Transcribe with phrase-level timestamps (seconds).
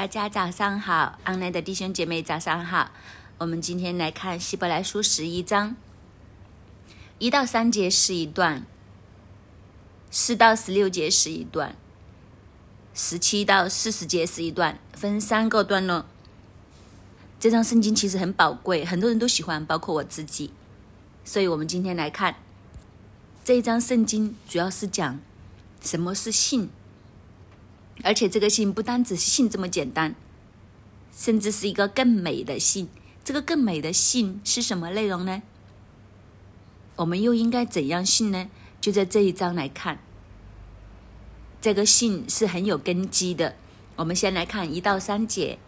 [0.00, 2.90] 大家早上好，安内的弟兄姐妹早上好。
[3.36, 5.76] 我们今天来看希伯来书十一章，
[7.18, 8.64] 一到三节是一段，
[10.10, 11.76] 四到十六节是一段，
[12.94, 16.06] 十七到四十节是一段，分三个段落。
[17.38, 20.50] 这张圣经其实很宝贵，很多人都喜欢，包括我自己。
[21.26, 22.36] 所以我们今天来看
[23.44, 25.20] 这一章圣经，主要是讲
[25.82, 26.70] 什么是信。
[28.02, 30.14] 而且这个信不单只是信这么简单，
[31.16, 32.88] 甚至是一个更美的信。
[33.22, 35.42] 这个更美的信是什么内容呢？
[36.96, 38.48] 我们又应该怎样信呢？
[38.80, 39.98] 就在这一章来看，
[41.60, 43.56] 这个信是很有根基的。
[43.96, 45.58] 我们先来看一到三节，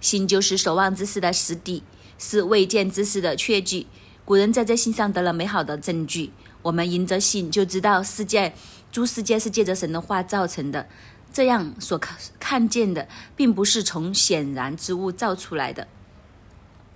[0.00, 1.82] 信就是守望之事的实底，
[2.18, 3.88] 是未见之事的确据。
[4.24, 6.30] 古人在这信上得了美好的证据。
[6.62, 8.54] 我们迎着信就知道世界
[8.92, 10.86] 诸世界是借着神的话造成的。
[11.32, 15.88] 这样所看看见的，并不是从显然之物造出来的。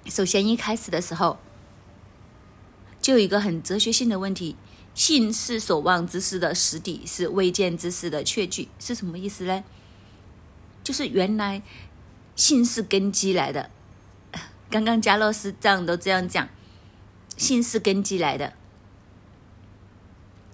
[0.07, 1.39] 首先，一开始的时候，
[3.01, 4.56] 就有一个很哲学性的问题：
[4.95, 9.65] 信是所望之事的实底，是未见之事的确据，是什么意思呢？
[10.84, 11.62] 就是原来
[12.37, 13.71] 信是根基来的。
[14.71, 16.48] 刚刚加洛斯这样都这样讲，
[17.37, 18.53] 信是根基来的。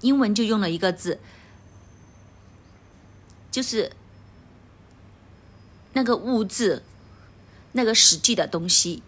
[0.00, 1.20] 英文就用了一个字。
[3.52, 3.92] 就是
[5.92, 6.82] 那个物质，
[7.72, 9.02] 那个实际的东西，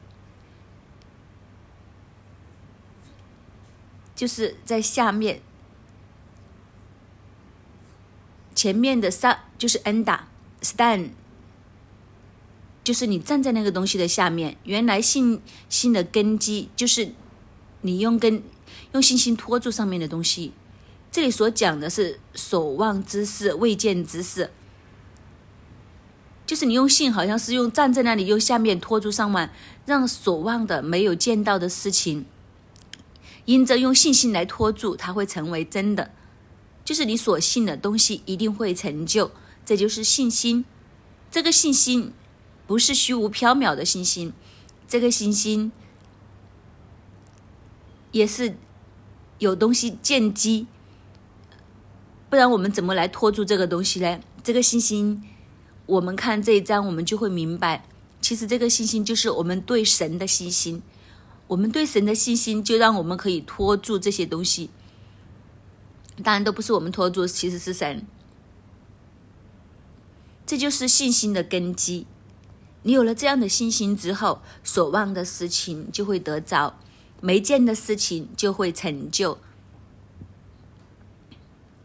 [4.14, 5.40] 就是在下面，
[8.54, 11.12] 前面的上就是 under，stand，
[12.84, 14.58] 就是你站在那个东西的下面。
[14.64, 17.14] 原来信心的根基就是
[17.80, 18.42] 你用根
[18.92, 20.52] 用信心托住上面的东西。
[21.14, 24.50] 这里所讲的是所望之事、未见之事，
[26.44, 29.52] 就是你用信，好像是用站在那里，用下面托住上万，
[29.86, 32.26] 让所望的、没有见到的事情，
[33.44, 36.10] 因着用信心来托住，它会成为真的。
[36.84, 39.30] 就是你所信的东西一定会成就，
[39.64, 40.64] 这就是信心。
[41.30, 42.12] 这个信心
[42.66, 44.32] 不是虚无缥缈的信心，
[44.88, 45.70] 这个信心
[48.10, 48.56] 也是
[49.38, 50.66] 有东西见机。
[52.28, 54.20] 不然我们怎么来拖住这个东西呢？
[54.42, 55.22] 这个信心，
[55.86, 57.86] 我们看这一章，我们就会明白，
[58.20, 60.82] 其实这个信心就是我们对神的信心。
[61.46, 64.70] 我们对神的信心，就让我们可以拖住这些东西。
[66.22, 68.06] 当然都不是我们拖住，其实是神。
[70.46, 72.06] 这就是信心的根基。
[72.82, 76.78] 你有了这样的信心之后，所望的事情就会得着，
[77.20, 79.38] 没见的事情就会成就。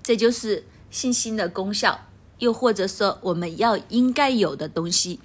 [0.02, 2.08] 这就是信心的功效，
[2.40, 5.20] 又或者说我们要应该有的东西，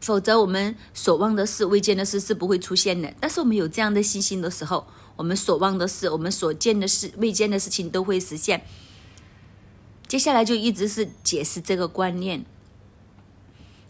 [0.00, 3.14] 否则我们所望的事、未见的事是不会出现的。
[3.20, 4.86] 但是我们有这样的信心的时候，
[5.16, 8.62] 我们所望的事、我们所见的事、未见的事情都会实现。
[10.06, 12.44] 接下来就一直是解释这个观念。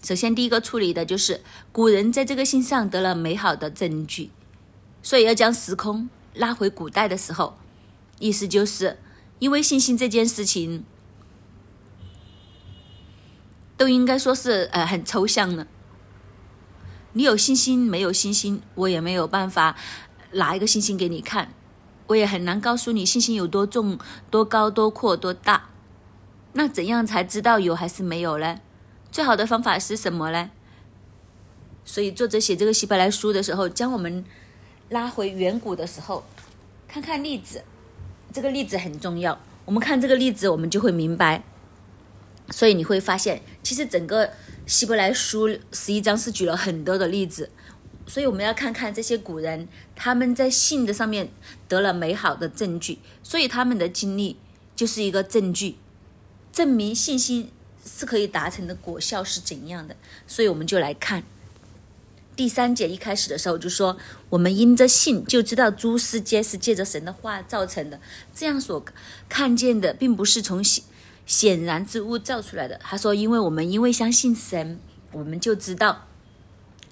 [0.05, 1.41] 首先，第一个处理的就是
[1.73, 4.31] 古人在这个信上得了美好的证据，
[5.03, 7.59] 所以要将时空拉回古代的时候，
[8.21, 8.99] 意思就是。
[9.41, 10.85] 因为信心这件事情，
[13.77, 15.67] 都应该说是呃很抽象的。
[17.15, 19.77] 你有信心没有信心，我也没有办法
[20.33, 21.53] 拿一个信心给你看，
[22.07, 23.99] 我也很难告诉你信心有多重、
[24.31, 25.71] 多高、多阔、多大。
[26.53, 28.61] 那怎样才知道有还是没有呢？
[29.11, 30.51] 最好的方法是什么呢？
[31.85, 34.25] 所以作者写这个希伯来书的时候，将我们
[34.91, 36.25] 拉回远古的时候，
[36.87, 37.65] 看看例子。
[38.33, 41.43] 这个例子很重要，我们看这个例子，我们就会明白。
[42.51, 44.31] 所以你会发现，其实整个
[44.67, 47.51] 希伯来书十一章是举了很多的例子。
[48.07, 51.31] 所以我们要看看这些古人，他们在信的上面
[51.69, 54.37] 得了美好的证据，所以他们的经历
[54.75, 55.77] 就是一个证据，
[56.53, 57.53] 证明信心
[57.85, 59.97] 是可以达成的果效是怎样的。
[60.27, 61.23] 所以我们就来看。
[62.37, 63.99] 第三节一开始的时候就说，
[64.31, 68.01] 我们因着信就知道诸世界是借着神的话造成的，
[68.35, 68.83] 这样所
[69.29, 70.85] 看见的并不是从显
[71.27, 72.81] 显然之物造出来的。
[72.83, 74.81] 他说，因为我们因为相信神，
[75.13, 76.07] 我们就知道，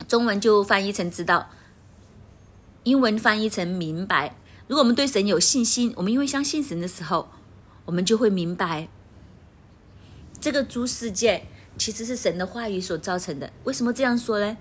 [0.06, 1.48] 中文就翻译成知道，
[2.82, 4.36] 英文翻译成明白。
[4.66, 7.30] 如果我们对神有信心，我们因为相信神的时候，
[7.86, 8.88] 我们就会明白，
[10.38, 11.46] 这个诸世界
[11.78, 13.50] 其实是神的话语所造成的。
[13.64, 14.58] 为什么这样说呢？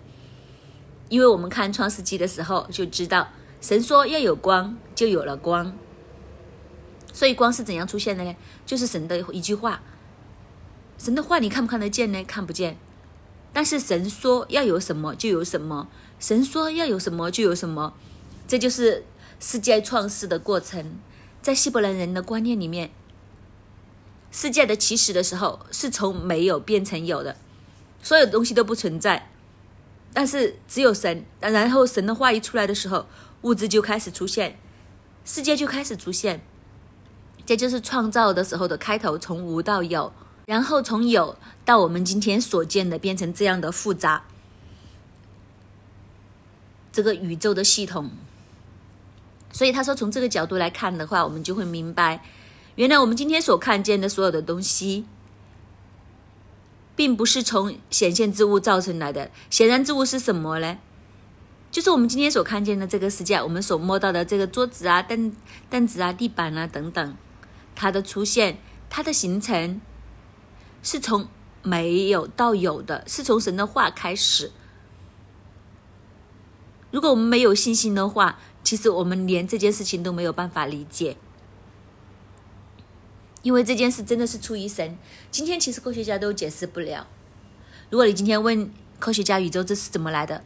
[1.09, 3.29] 因为我们看创世纪的时候就知道，
[3.61, 5.73] 神说要有光，就有了光。
[7.13, 8.35] 所以光是怎样出现的呢？
[8.65, 9.81] 就是神的一句话。
[10.97, 12.23] 神的话你看不看得见呢？
[12.23, 12.77] 看不见。
[13.53, 15.87] 但是神说要有什么就有什么，
[16.19, 17.93] 神说要有什么就有什么，
[18.47, 19.03] 这就是
[19.39, 20.99] 世界创世的过程。
[21.41, 22.91] 在希伯来人的观念里面，
[24.31, 27.37] 世界的起始的时候是从没有变成有的，
[28.03, 29.31] 所有东西都不存在，
[30.17, 31.23] 但是只有神。
[31.39, 33.05] 然后神的话一出来的时候，
[33.43, 34.57] 物质就开始出现，
[35.23, 36.41] 世界就开始出现。
[37.45, 40.11] 这就是创造的时候的开头，从无到有，
[40.47, 44.23] 然后从有到我们今天所见的变成这样的复杂，
[46.91, 48.09] 这个宇宙的系统。
[49.51, 52.23] 所以他说，从这个角度来看的话，我们就会明白，
[52.73, 55.05] 原来我们今天所看见的所有的东西，
[56.97, 59.31] 并不是从显现之物造成来的。
[59.49, 60.79] 显然之物是什么呢？
[61.69, 65.31] 就是我们今天所看见的这个世界，我们所摸到的这个桌子啊、凳
[65.69, 67.15] 凳子啊、地板啊等等。
[67.75, 68.57] 它的出现，
[68.89, 69.79] 它的形成，
[70.81, 71.27] 是从
[71.61, 74.51] 没有到有的，是从神的话开始。
[76.89, 81.17] 如果我们没有信心的话，其实我们连这件事情都没有办法理解，
[83.47, 84.97] 因为这件事真的是出于神。
[85.31, 87.07] 今天其实科学家都解释不了。
[87.89, 90.43] 如果你今天问科学家宇宙这是怎么来的，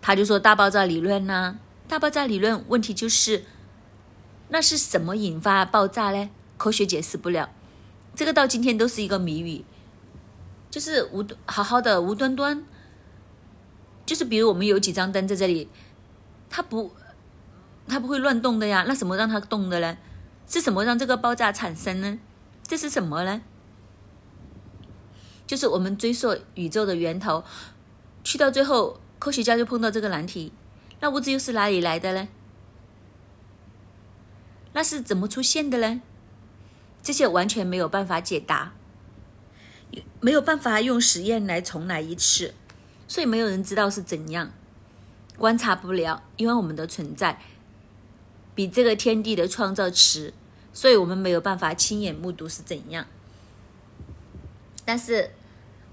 [0.00, 1.58] 他就说大爆炸理论呐。
[1.88, 3.42] 大爆炸理论问题就是，
[4.50, 6.30] 那是什么引发爆炸呢？
[6.56, 7.50] 科学解释不了，
[8.14, 9.64] 这个到今天都是一个谜语。
[10.70, 12.64] 就是无好好的无端端，
[14.06, 15.68] 就是比如我们有几张灯在这里，
[16.48, 16.92] 它不，
[17.88, 18.84] 它不会乱动的呀。
[18.86, 19.98] 那什么让它动的呢？
[20.46, 22.20] 是什么让这个爆炸产生呢？
[22.66, 23.42] 这是什么呢？
[25.46, 27.44] 就是我们追溯宇宙的源头，
[28.24, 30.52] 去到最后，科学家就碰到这个难题：
[31.00, 32.28] 那物质又是哪里来的呢？
[34.72, 36.00] 那是怎么出现的呢？
[37.02, 38.72] 这些完全没有办法解答，
[40.20, 42.54] 没有办法用实验来重来一次，
[43.06, 44.50] 所以没有人知道是怎样，
[45.36, 47.42] 观察不了，因为我们的存在
[48.54, 50.32] 比这个天地的创造迟，
[50.74, 53.06] 所以我们没有办法亲眼目睹是怎样。
[54.84, 55.30] 但是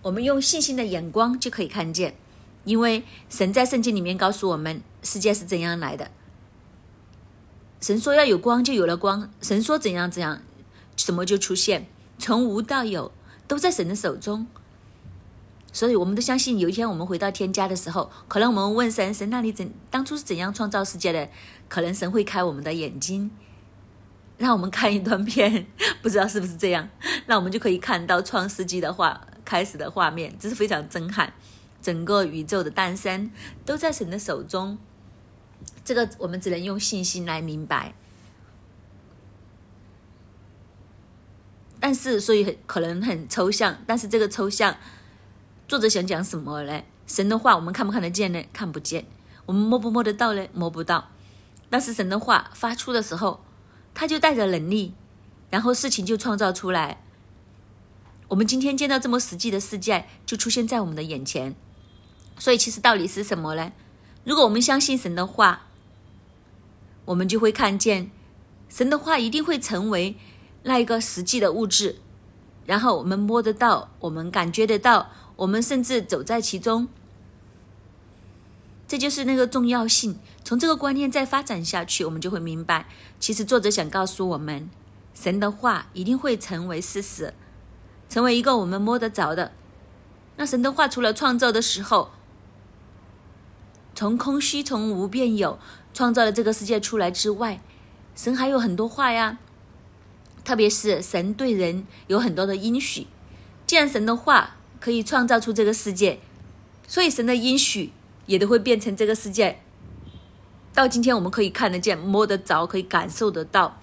[0.01, 2.17] 我们用信心的眼光就可以看见，
[2.65, 6.11] 因为神在圣经里面告诉我们世界是怎样来的。
[7.79, 10.41] 神说要有光，就有了光；神说怎样怎样。
[10.97, 11.87] 什么就出现，
[12.19, 13.11] 从无到有，
[13.47, 14.45] 都在神的手中。
[15.73, 21.29] 所以，我们都相信有一天我们回到天家的时候，可能我们问神：神，那你怎当初是怎样创造世界的？
[21.69, 23.31] 可能神会开我们的眼睛，
[24.41, 25.67] 让我们看一段片，
[26.01, 26.89] 不知道是不是这样？
[27.27, 31.31] 那我们就可以看到创世纪的画开始的画面，这是非常震撼。
[31.79, 33.31] 整个宇宙的诞生
[33.65, 34.77] 都在神的手中，
[35.85, 37.93] 这个我们只能用信心来明白。
[41.79, 43.77] 但是，所以可能很抽象。
[43.87, 44.75] 但是这个抽象，
[45.67, 46.83] 作者想讲什么呢？
[47.07, 48.43] 神的话，我们看不看得见呢？
[48.53, 49.05] 看不见。
[49.45, 50.47] 我们摸不摸得到呢？
[50.53, 51.09] 摸不到。
[51.71, 53.43] 但是神的话发出的时候，
[53.93, 54.93] 他就带着能力，
[55.49, 57.03] 然后事情就创造出来。
[58.29, 61.55] 我们今天见到这么实际的世界，就出现在我们的眼前。
[62.39, 63.71] 所以，其实道理是什么呢？
[64.23, 65.67] 如果我们相信神的话，
[67.05, 68.11] 我们就会看见
[68.69, 70.15] 神的话一定会成为。
[70.63, 71.95] 那一个实际的物质，
[72.67, 76.87] 然后我们摸得到，我们感觉得到，我们甚至走在其中，
[78.87, 80.19] 这就是那个重要性。
[80.43, 82.87] 从这个观念再发展下去，我们就会明白，
[83.19, 84.69] 其实作者想告诉我们，
[85.13, 87.33] 神的话一定会成为事实，
[88.09, 89.51] 成为一个我们摸得着的。
[90.37, 92.11] 那神的话除了创造的时候，
[93.93, 95.59] 从空虚从无变有，
[95.93, 97.61] 创造了这个世界出来之外，
[98.15, 99.37] 神还有很多话呀。
[100.43, 103.05] 特别是神对人有很多的应许，
[103.67, 106.19] 既然神的话可以创造出这个世界，
[106.87, 107.93] 所以神的应许
[108.25, 109.61] 也都会变成这个世界。
[110.73, 113.77] 到今天我们可以看得见、摸得着、可以感受得到，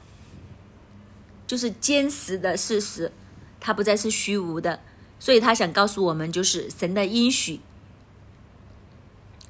[1.47, 3.12] 就是坚实的事实，
[3.61, 4.80] 它不再是虚无的。
[5.21, 7.61] 所以他想告诉我们，就是神的应许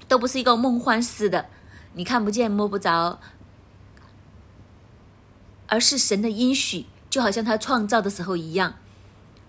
[0.08, 1.46] 都不是一个梦幻似的，
[1.94, 3.20] 你看不见、摸不着，
[5.66, 6.86] 而是神的应许。
[7.10, 8.74] 就好像他创造的时候一样，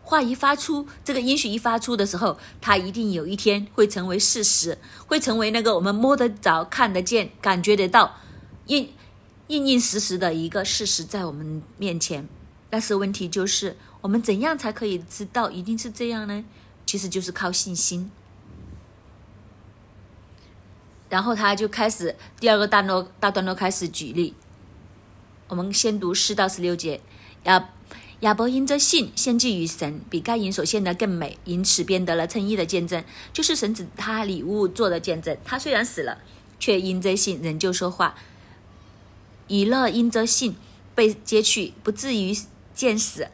[0.09, 8.17] 话一发出，这个音许一发出的时候，它一定有一天会成为事实，会成为那个我们摸得着、看得见、感觉得到、
[8.65, 8.91] 印
[9.49, 12.27] 印印实实的一个事实在我们面前。
[12.71, 16.43] 但是问题就是，我们怎样才可以知道一定是这样呢？
[16.87, 18.09] 其实就是靠信心。
[21.07, 24.33] 然后他就开始第二个段落大段落开始举例，
[25.49, 26.99] 我们先读四到十六节。
[27.43, 27.69] 要
[28.21, 35.38] 亚伯因着信献祭于神，比该隐所献的更美，因此便得了称义的见证，就是神子他礼物做的见证。
[35.45, 36.17] 他虽然死了，
[36.59, 38.15] 却因着信仍旧说话。
[39.47, 40.57] 以勒因着信
[40.93, 42.38] 被接去，不至于
[42.73, 43.29] 见死。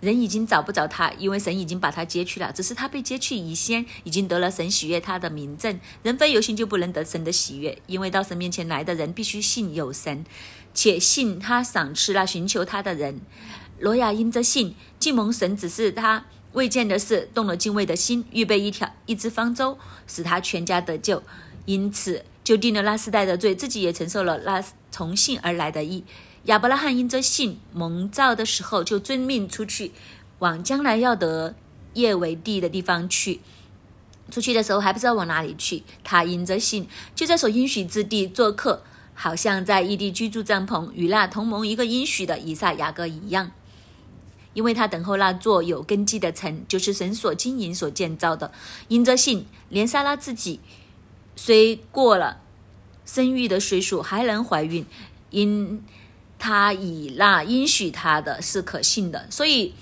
[0.00, 2.52] 人已经找不着他，因为神已经把他接去了。
[2.52, 5.80] 只是他被接去以先，已经得了神喜悦他的名证。
[6.04, 10.24] 人非有信就不能得神的喜悦，因为到神面前来的人必须信有神，
[10.72, 13.20] 且信他赏赐了寻求他的人。
[13.78, 21.22] 罗亚因着信，敬蒙神指示他未见的事，动了敬畏的心，预备一条一只方舟，使他全家得救，
[21.66, 26.04] 因此就定了那世代的罪，自己也承受了那从信而来的义。
[26.44, 29.92] 亚伯拉罕因着信蒙召的时候，就遵命出去，
[30.38, 31.54] 往将来要得
[31.94, 33.40] 业为地的地方去。
[34.30, 43.52] 出去的时候还不知道往哪里去，他因着信就在所应许之地做客，好像在异地居住帐篷，与那同盟一个应许的以撒、雅各一样。
[44.56, 48.50] 因为他等候那座有根基的城，就是神所经营、所建造的。
[48.88, 50.60] 因着信，连莎拉自己
[51.36, 52.40] 虽过了
[53.04, 54.86] 生育的岁数，还能怀孕，
[55.28, 55.84] 因
[56.38, 59.26] 他以那应许他的是可信的。
[59.30, 59.74] 所以，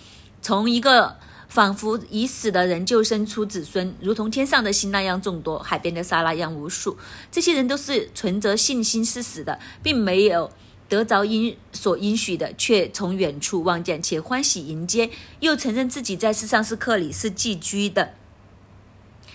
[0.42, 6.98] 从一个仿佛已死的人就生出子孙，如同天上的星那样众多，海边的沙那样无数。
[7.30, 10.50] 这些人都是存着信心是死的，并没有。
[10.94, 15.10] 得着应所应许的，却从远处望见，且欢喜迎接，
[15.40, 18.14] 又承认自己在世上是客里，是寄居的。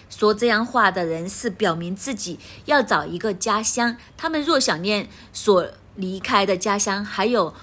[0.09, 3.97] 说这样话的人，是表明自己要找一个家乡。
[4.15, 7.53] 他们若想念所离开的家乡，还有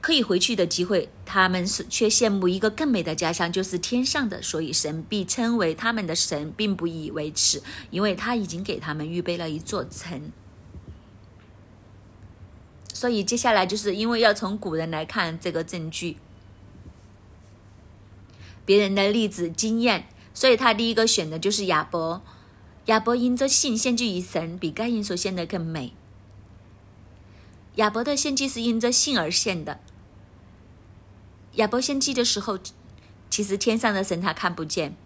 [0.00, 4.40] 可以回去的机会，他们是却羡慕一个更美的家乡，就是天上的。
[4.40, 7.60] 所以神必称为他们的神，并不以为耻，
[7.90, 10.30] 因为他已经给他们预备了一座城。
[13.04, 16.16] 所以接下来就是因为要从古人来看这个证据，
[18.64, 22.22] 别人的例子经验，所以他第一个选的就是亚伯。
[22.86, 25.92] 亚伯因着信献祭于神，比该隐所献的更美。
[27.74, 29.80] 亚伯的献祭是因着信而献的。
[31.56, 32.58] 亚伯献祭的时候，
[33.28, 34.96] 其实天上的神他看不见，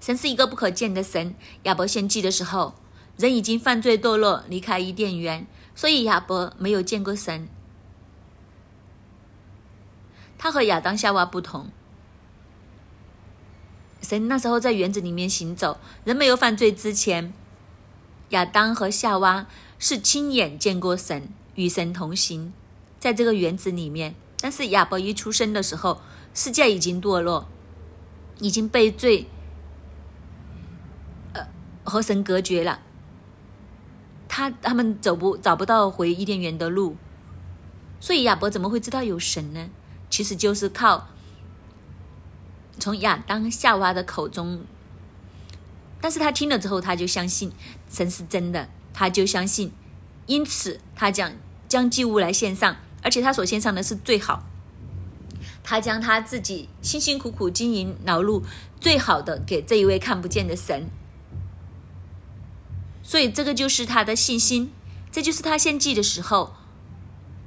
[0.00, 1.34] 神是一个不可见的神。
[1.64, 2.74] 亚伯献祭的时候。
[3.16, 7.48] 人已经犯罪堕落，离开伊甸园，所以亚伯没有见过神。
[10.38, 11.68] 他和亚当夏娃不同，
[14.02, 17.32] 神那时候在园子里面行走，人没有犯罪之前，
[18.30, 19.46] 亚当和夏娃
[19.78, 22.52] 是亲眼见过神，与神同行，
[23.00, 24.14] 在这个园子里面。
[24.40, 26.02] 但是亚伯一出生的时候，
[26.34, 27.48] 世界已经堕落，
[28.38, 29.26] 已经被罪，
[31.32, 31.48] 呃，
[31.82, 32.80] 和神隔绝了。
[34.36, 36.96] 他他们走不找不到回伊甸园的路，
[38.00, 39.70] 所以亚伯怎么会知道有神呢？
[40.10, 41.06] 其实就是靠
[42.80, 44.64] 从亚当夏娃的口中，
[46.00, 47.52] 但是他听了之后，他就相信
[47.88, 49.70] 神是真的，他就相信，
[50.26, 51.30] 因此他将
[51.68, 54.42] 将祭物来献上，而且他所献上的是最好，
[55.62, 58.42] 他将他自己辛辛苦苦经营劳碌
[58.80, 60.90] 最好的给这一位看不见的神。
[63.06, 64.72] 所以这个就是他的信心，
[65.12, 66.54] 这就是他献祭的时候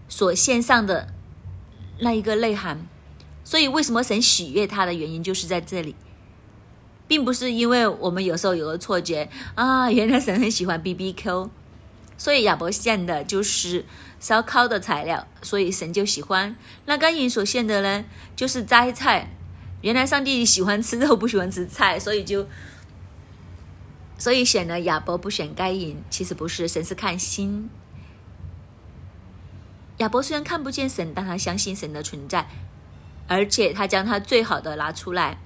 [0.07, 1.07] 所献上的
[1.99, 2.87] 那一个内涵。
[3.43, 5.95] 所以为什么神喜悦他的原因就是在这里，
[7.07, 11.49] 并不是因为我们有时候有个错觉啊，原来神很喜欢 B B Q，
[12.17, 13.83] 所以亚伯献的就是
[14.19, 16.55] 烧烤的材料，所以神就喜欢。
[16.85, 19.33] 那甘隐所献的呢，就是摘菜，
[19.81, 22.45] 原来上帝喜欢吃肉，不喜欢吃菜，所以就。
[24.17, 27.69] 所以选了亚伯不选该隐，其实不是神是看心。
[29.97, 32.47] 亚伯虽然看不见神，但他相信神的存在，
[33.27, 35.39] 而且他将他最好的拿出来，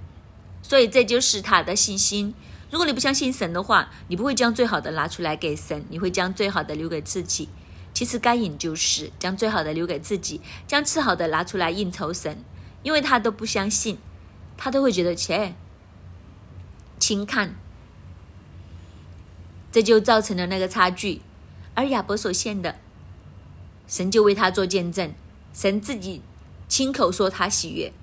[0.61, 2.33] 所以这就是他的信心。
[2.69, 7.49] 如果你不相信神的话，你不会将最好的拿出来给神，你会将最好的留给自己。
[7.93, 12.41] 其实该隐就是将最好的留给自己，将次好的拿出来应酬神，
[12.83, 13.97] 因为他都不相信，
[14.55, 15.53] 他都会觉得切
[16.97, 17.55] 轻看。
[19.71, 21.21] 这就造成了那个差距，
[21.75, 22.75] 而亚伯所献的，
[23.87, 25.13] 神就为他做见证，
[25.53, 26.21] 神自己
[26.67, 27.93] 亲口说他喜悦，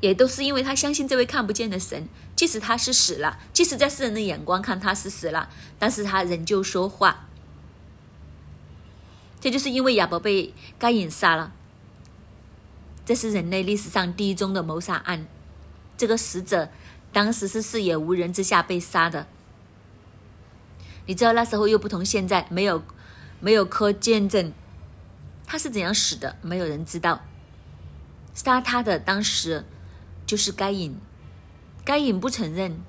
[0.00, 7.28] 也都是因为他相信这位看不见的神，即使他是死了，即使在世人的眼光看他是死了，但是他仍旧说话。
[9.40, 11.52] 这就是因为亚伯被该隐杀了，
[13.04, 15.26] 这是人类历史上第一宗的谋杀案，
[15.98, 16.70] 这个死者
[17.12, 19.26] 当时是视野无人之下被杀的。
[21.06, 22.82] 你知道那时候又不同现在，没有
[23.40, 24.52] 没有科见证，
[25.46, 27.20] 他是怎样死的，没有人知道。
[28.34, 29.64] 杀他的当时
[30.24, 30.96] 就是该隐，
[31.84, 32.80] 该隐不承认。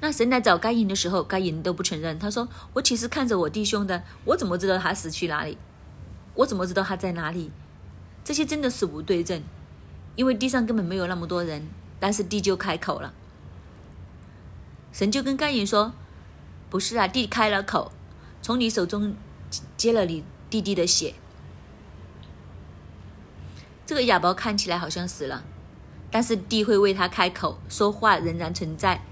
[0.00, 2.18] 那神来找该隐的时候，该隐都不承认。
[2.18, 5.56] 他说：“我其实看着我弟兄的，我怎么知道他死去哪里？
[6.34, 7.52] 我怎么知道他在哪里？
[8.24, 9.40] 这些真的是无对证，
[10.16, 11.68] 因为地上根本没有那么多人。
[12.00, 13.14] 但是地就开口了，
[14.90, 15.92] 神就跟该隐说
[16.72, 17.92] ：‘不是啊，地开了口，
[18.40, 19.14] 从你手中
[19.76, 21.12] 接了你弟弟的血。’
[23.84, 25.44] 这个亚伯看起来好像死了，
[26.10, 29.04] 但是地会为他开口说话，仍然存在。”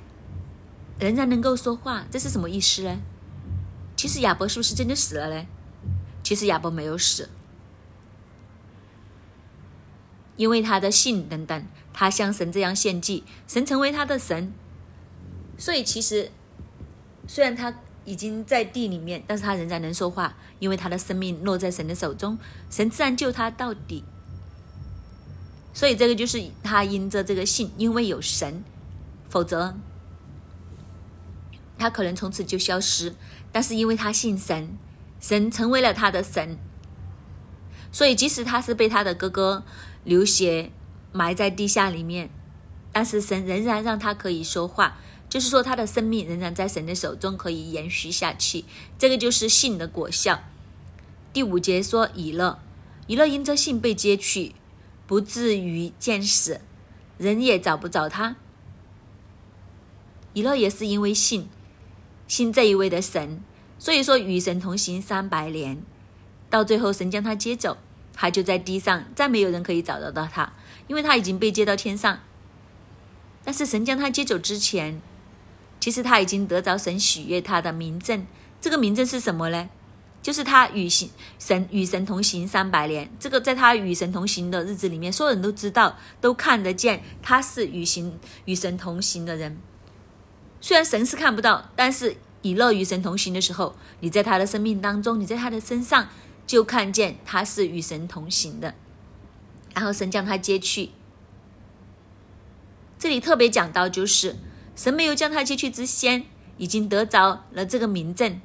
[0.99, 2.99] 仍然能够说话，这是什么意思呢？
[3.95, 5.47] 其实亚伯是不是真的死了呢？
[6.23, 7.29] 其实亚伯没有死，
[10.37, 14.55] 因为他的信等等，他像神这样献祭，神成为他的神。
[15.59, 16.31] 所以其实
[17.33, 17.73] 虽然他
[18.05, 22.37] 已经在地里面，但是他仍然能说话，因为他的生命落在神的手中，
[22.69, 24.03] 神自然救他到底。
[25.73, 28.65] 所以这个就是他因着这个信，因为有神，
[29.29, 29.77] 否则。
[31.79, 33.15] 他可能从此就消失，
[33.53, 34.77] 但是因为他信神，
[35.21, 36.59] 神成为了他的神，
[37.93, 39.63] 所以即使他是被他的哥哥
[40.03, 40.73] 流血
[41.13, 42.29] 埋在地下里面，
[42.91, 44.99] 但是神仍然让他可以说话，
[45.31, 48.65] 就是说他的生命仍然在神的手中可以延续下去。
[48.99, 50.41] 这个就是信的果效。
[51.33, 52.59] 第五节说以勒，
[53.07, 54.57] 以勒因着信被接去，
[55.07, 56.61] 不至于见死，
[57.17, 58.37] 人也找不着他。
[60.33, 61.49] 以勒也是因为信。
[62.27, 63.43] 信这一位的神，
[63.79, 65.83] 所以说与神同行三百年，
[66.49, 67.77] 到最后神将他接走，
[68.13, 70.53] 他就在地上，再没有人可以找得到他，
[70.87, 72.21] 因为他已经被接到天上。
[73.43, 75.01] 但是神将他接走之前，
[75.81, 78.27] 其实他已经得着神喜悦他的名证。
[78.61, 79.71] 这个名证是什么呢？
[80.23, 81.09] 就是他与行
[81.39, 83.11] 神与神同行三百年。
[83.19, 89.57] 这个在他与神同行的日子里面，所有人都知道，都看得见他是与行与神同行的人。
[90.61, 96.09] 虽然神是看不到，但是以乐与神同行的时候，你在他的生命当中，你在他的身上
[96.47, 98.75] 就看见他是与神同行的。
[99.75, 100.91] 然后神将他接去。
[102.99, 104.37] 这里特别讲到，就是
[104.81, 106.25] 神没有将他接去之先，
[106.57, 108.41] 已经得着了这个名证。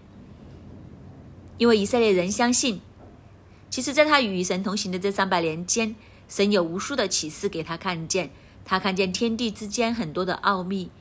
[1.58, 2.82] 因为以色列人相信，
[3.70, 5.96] 其实在他与神同行的这三百年间，
[6.28, 8.32] 神有无数的启示给他看见，
[8.66, 10.92] 他看见天地之间很多的奥秘。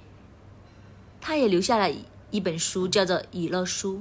[1.20, 1.92] 他也留下了
[2.30, 3.96] 一本书，叫做《以乐书》，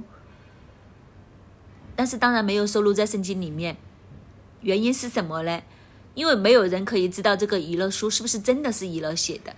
[1.96, 3.76] 但是当然没有收录在圣经里面。
[4.60, 5.62] 原因是什么呢？
[6.14, 9.56] 因为没有人可以知道这个《以乐书》是不是真的是以乐写的，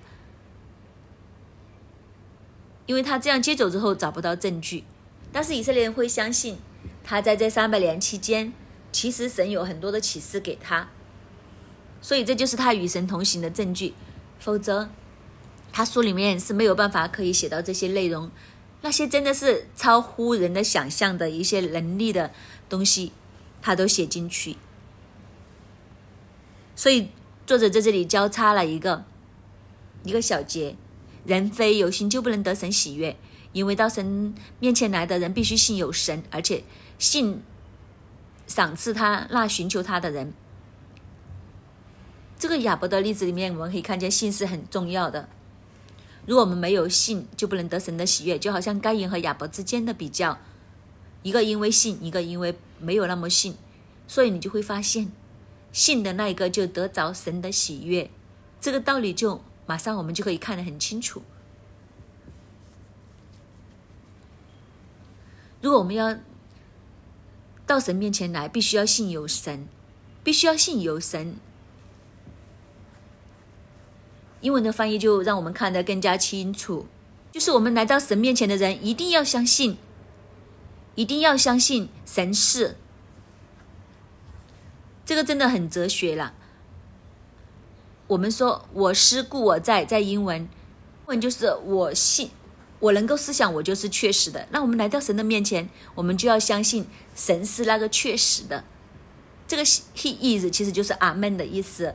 [2.87, 4.85] 因为他这样接走之后找不到证据。
[5.33, 6.59] 但是以色列人会相信，
[7.05, 8.53] 他在这三百年期间，
[8.91, 10.89] 其实神有很多的启示给他，
[12.01, 13.95] 所以这就是他与神同行的证据。
[14.39, 14.89] 否则。
[15.73, 18.31] 他书里面是没有办法可以写到这些内容，
[18.81, 22.31] 那些真的是超乎人的想象的一些能力的
[22.67, 23.13] 东西，
[23.61, 24.57] 他都写进去。
[26.75, 27.11] 所以
[27.47, 29.05] 作者在这里交叉了一个
[30.03, 30.77] 一个小节：
[31.27, 33.17] 人非有心就不能得神喜悦，
[33.53, 36.63] 因为到神面前来的人必须信有神，而且
[36.99, 37.43] 信
[38.47, 40.33] 赏赐他那寻求他的人。
[42.39, 45.29] 这个亚伯的例子里面，我们可以看见信是很重要的。
[46.27, 50.39] 如果我们没有信，就不能得神的喜悦，就好像该隐和亚伯之间的比较，
[51.23, 53.57] 一个因为信，一个因为没有那么信，
[54.07, 55.11] 所以你就会发现，
[55.73, 58.11] 信的那一个就得着神的喜悦，
[58.61, 61.23] 这个道理就马上我们就可以看得很清楚。
[65.61, 66.17] 如果我们要
[67.67, 69.67] 到神面前来，必须要信有神，
[70.23, 71.37] 必须要信有神。
[74.43, 76.87] 英文的翻译就让我们看得更加清楚，
[77.33, 79.79] 就是我们来到神面前的人一定要相信，
[80.95, 82.77] 一定要相信神是。
[85.05, 86.35] 这个真的很哲学了。
[88.07, 90.49] 我们说我思故我在，在英文，英
[91.07, 92.31] 文就是我信，
[92.79, 94.47] 我能够思想，我就是确实的。
[94.51, 98.65] 那我们来到神的面前，我们就要相信神是那个确实的。
[99.49, 101.95] 这个 He is 其实就是阿门的意思。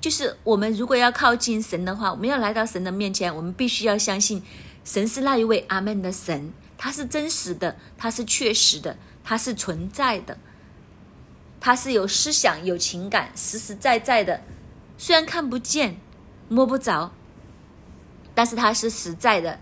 [0.00, 4.42] 就是我们如果要靠近神的话，我们要来到神的面前，我们必须要相信
[4.84, 10.38] 神是那一位阿门的神，他是真实的，他是确实的，他是存在的，
[11.60, 14.40] 他是有思想、有情感、实实在在的。
[14.96, 15.98] 虽然看不见、
[16.48, 17.12] 摸不着，
[18.34, 19.60] 但是他是实在的，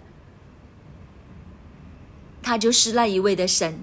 [2.41, 3.81] 他就是那一位的神。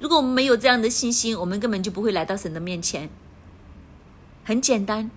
[0.00, 3.08] 如果我们没有这样的信心，我们根本就不会来到神的面前。
[4.44, 5.10] 很简单，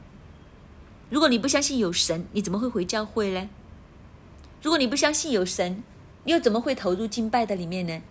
[1.09, 3.49] 如果你不相信有神，你怎么会回教会呢？
[4.61, 5.83] 如果你不相信有神，
[6.25, 8.01] 你又怎么会投入敬拜的里面呢？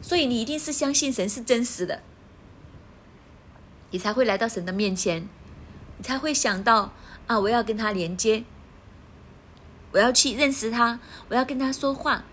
[0.00, 2.02] 所以你一定是相信神是真实的，
[3.90, 5.28] 你才会来到神的面前，
[5.98, 6.92] 你才会想到
[7.26, 8.44] 啊，我要跟他连接，
[9.92, 12.24] 我要去认识他，我要跟他说话。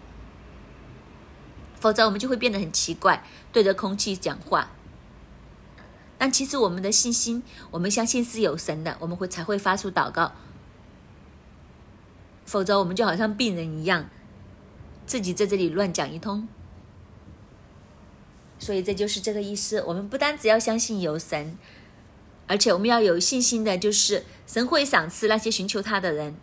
[1.80, 4.72] 否则我们就会变得很奇怪，对着空气讲话。
[6.18, 10.32] 但其实我们的信心，我们相信是有神的，我们会才会发出祷告。
[12.46, 14.10] 否则，我们就好像病人一样，
[15.06, 16.48] 自己在这里乱讲一通。
[18.60, 19.84] 所以，这就是这个意思。
[19.88, 21.58] 我们不单只要相信有神，
[22.48, 26.36] 而且我们要有信心的，就是神会赏赐那些寻求他的人，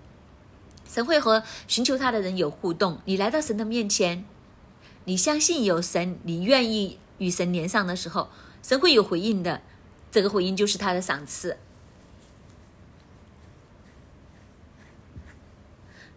[0.88, 3.00] 神会和寻求他的人有互动。
[3.04, 4.24] 你来到神的面前，
[5.04, 8.28] 你相信有神，你愿意与神连上的时候，
[8.62, 9.62] 神会有回应的。
[10.10, 11.56] 这个回应就是他的赏赐。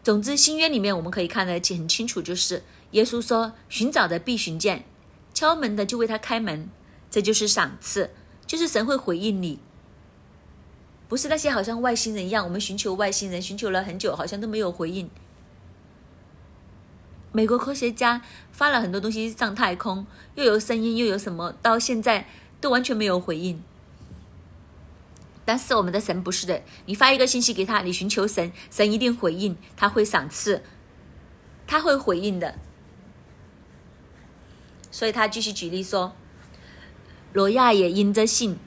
[0.03, 4.85] 总之，新约里面我们可以看得很清楚，就是耶稣说：“寻找的必寻见，
[5.37, 6.67] 敲门的就为他开门。”
[7.11, 8.09] 这就是赏赐，
[8.47, 9.59] 就是神会回应你。
[11.07, 15.07] 不是那些好像外星人一样，我们寻求外星人，寻求了很久，好像都没有回应。
[17.31, 22.27] 美国科学家发了很多东西上太空，又有声音，又有什么，到现在
[22.59, 23.61] 都完全没有回应。
[25.45, 30.63] 但是我们的神不是的，你发一个信息给他，你寻求神，神一定回应，他会赏赐，
[31.67, 32.55] 他会回应的。
[34.91, 36.13] 所以他继续举例说，
[37.33, 38.57] 罗亚也因着信，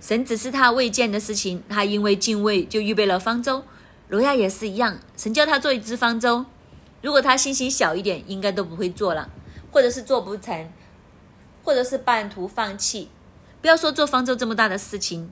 [0.00, 3.64] 神只是他未见的事情，他因为敬畏就预备了方舟。
[4.08, 6.44] 罗亚也是一样，神叫他做一只方舟，
[7.00, 9.30] 如果他信心小一点，应该都不会做了，
[9.70, 10.70] 或者是做不成，
[11.62, 13.08] 或者是半途放弃。
[13.60, 15.30] 不要说做方舟这么大的事情，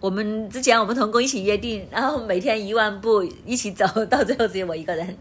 [0.00, 5.16] 我们之前我们同工一起约定，然后每天一万步一起走，到最后只有我一个人。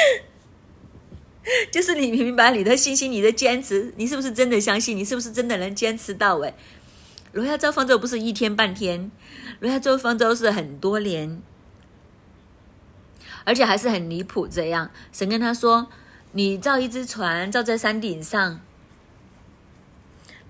[1.72, 4.96] 就是你明白你的信心，你的坚持，你是不是真的相信？
[4.96, 6.54] 你是不是真的能坚持到位？
[7.32, 9.10] 罗亚造方舟不是一天半天，
[9.60, 11.40] 罗亚造方舟是很多年，
[13.44, 14.46] 而且还是很离谱。
[14.46, 15.88] 这样，神跟他说
[16.32, 18.60] ：“你造一只船，造在山顶上。”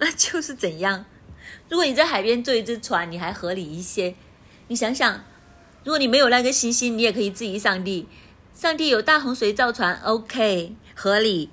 [0.01, 1.05] 那就是怎样？
[1.69, 4.15] 如果你在海边坐一只船，你还合理一些。
[4.69, 5.25] 你想想，
[5.85, 8.09] 如果你没有那个信心，你也可以质疑上帝。
[8.61, 11.49] 上帝有大洪水造船，OK，合理。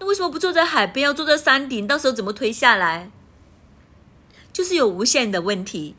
[0.00, 1.86] 那为什么不坐在海边，要坐在山顶？
[1.86, 3.12] 到时候怎么推下来？
[4.52, 5.94] 就是有无限的问题。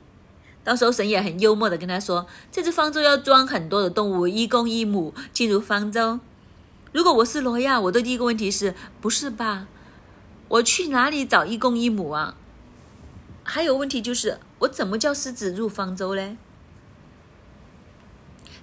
[0.65, 6.19] 到时候神也很幽默的跟他说：“这只方舟要装很多的动物，一公一母进入方舟。”
[6.91, 9.65] 如果我是罗亚，我的第一个问题是不是吧？
[10.49, 12.35] 我去哪里找一公一母啊？
[13.43, 16.35] 还有问题就是，我怎么叫狮子入方舟嘞？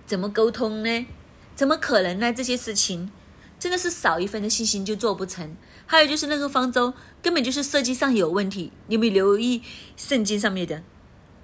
[0.06, 1.06] 怎么沟通呢？
[1.54, 2.32] 怎么可能呢？
[2.32, 3.10] 这些事情
[3.58, 5.56] 真的是少一分的信心就做不成。
[5.86, 8.72] 还有就是那个方舟根本就是设计上有问题。
[8.86, 9.62] 你有没有留意
[9.96, 10.82] 圣经上面的？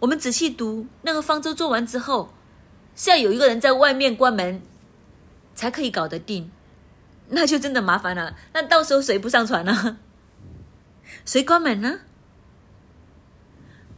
[0.00, 2.32] 我们仔细读那个方舟做完之后，
[2.96, 4.62] 是要有一个人在外面关门
[5.54, 6.50] 才可以搞得定。
[7.28, 8.36] 那就真的麻烦了。
[8.54, 9.98] 那到时候谁不上船呢？
[11.24, 12.00] 谁关门呢？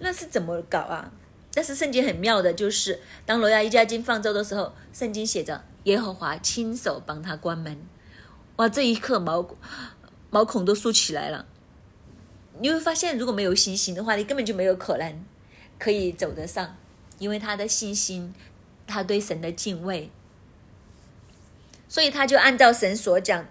[0.01, 1.13] 那是怎么搞啊？
[1.55, 7.79] 但是圣经很妙的，就是当罗亚一家进方舟的时候，圣经写着耶和华亲手帮他关门。
[8.57, 9.57] 哇，这一刻毛
[10.31, 11.47] 毛孔都竖起来了。
[12.61, 15.25] 你会发现，如果没有信心的话，你根本就没有可能
[15.79, 16.77] 可以走得上，
[17.19, 18.35] 因为他的信心，
[18.87, 20.11] 他对神的敬畏。
[21.89, 23.47] 所以他就按照神所讲，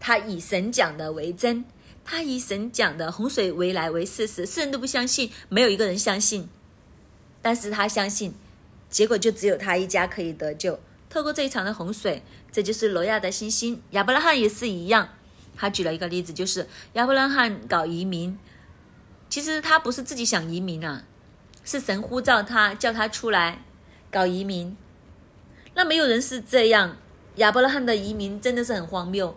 [0.00, 1.64] 他以神讲的为真，
[2.04, 6.48] 他以神讲的洪水为来为事实，世人都不相信，没有一个人相信，
[7.42, 8.34] 但是他相信，
[8.88, 10.80] 结果就只有他一家可以得救。
[11.10, 13.82] 透过这一场的洪水，这就是罗亚的信心。
[13.90, 15.10] 亚伯拉罕也是一样，
[15.54, 18.38] 他举了一个例子，就是亚伯拉罕搞移民，
[19.28, 21.04] 其实他不是自己想移民啊，
[21.64, 23.62] 是神呼召他，叫他出来
[24.10, 24.74] 搞移民。
[25.74, 26.96] 那没有人是这样。
[27.36, 29.34] 亚伯拉罕的移民真的是很荒谬，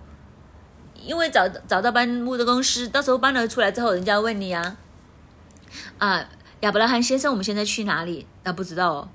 [0.95, 4.77] 因为找找到搬木的公司，到时候搬了出来之后，人家问你啊，
[5.97, 6.29] 啊，
[6.65, 8.25] 亚伯拉罕先生，我们现在去哪里？
[8.43, 9.09] 啊，不知道哦。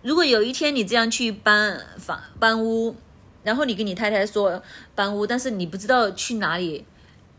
[0.00, 2.96] 如果有一天你这样去搬房搬屋，
[3.42, 4.62] 然后你跟你太太说
[4.94, 6.86] 搬屋，但是你不知道去哪里，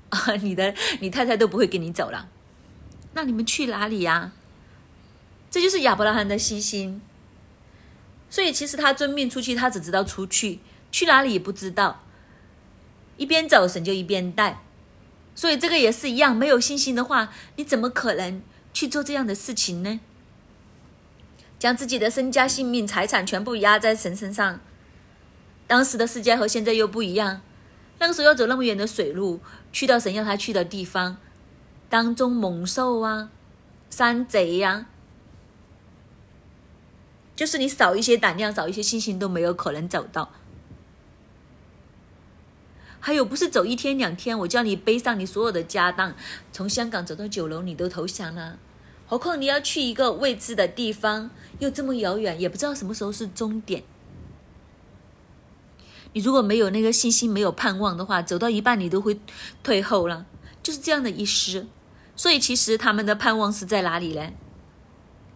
[0.10, 2.30] 啊， 你的你太太都不会跟你走了，
[3.14, 4.32] 那你们去哪里呀？
[5.50, 7.02] 这就是亚伯拉罕的信心。
[8.30, 10.60] 所以其实他遵命出去，他只知道出去，
[10.92, 12.04] 去哪里也不知道。
[13.18, 14.62] 一边走，神就一边带。
[15.40, 18.42] 所以这个也是一样，没有信心的话，你怎么可能
[18.74, 20.02] 去做这样的事情呢？
[21.58, 24.60] 将自己的身家性命、财产全部压在神身上。
[25.66, 27.40] 当时的世界和现在又不一样，
[28.00, 29.40] 那个时候要走那么远的水路，
[29.72, 31.16] 去到神要他去的地方，
[31.88, 33.32] 当中猛兽啊、
[33.90, 34.88] 山贼呀。
[37.38, 40.34] 就是你少一些胆量，少一些信心都没有可能走到。
[43.00, 46.14] 还有不是走一天两天，我叫你背上你所有的家当，
[46.52, 48.60] 从香港走到九龙，你都投降了。
[49.08, 53.84] 何况你要去一个未知的地方，又这么遥远，也不知道什么时候是终点。
[56.14, 59.20] 你如果没有那个信心，没有盼望的话，走到一半你都会
[59.64, 60.26] 退后了，
[60.62, 61.68] 就是这样的意思。
[62.16, 64.32] 所以其实他们的盼望是在哪里呢？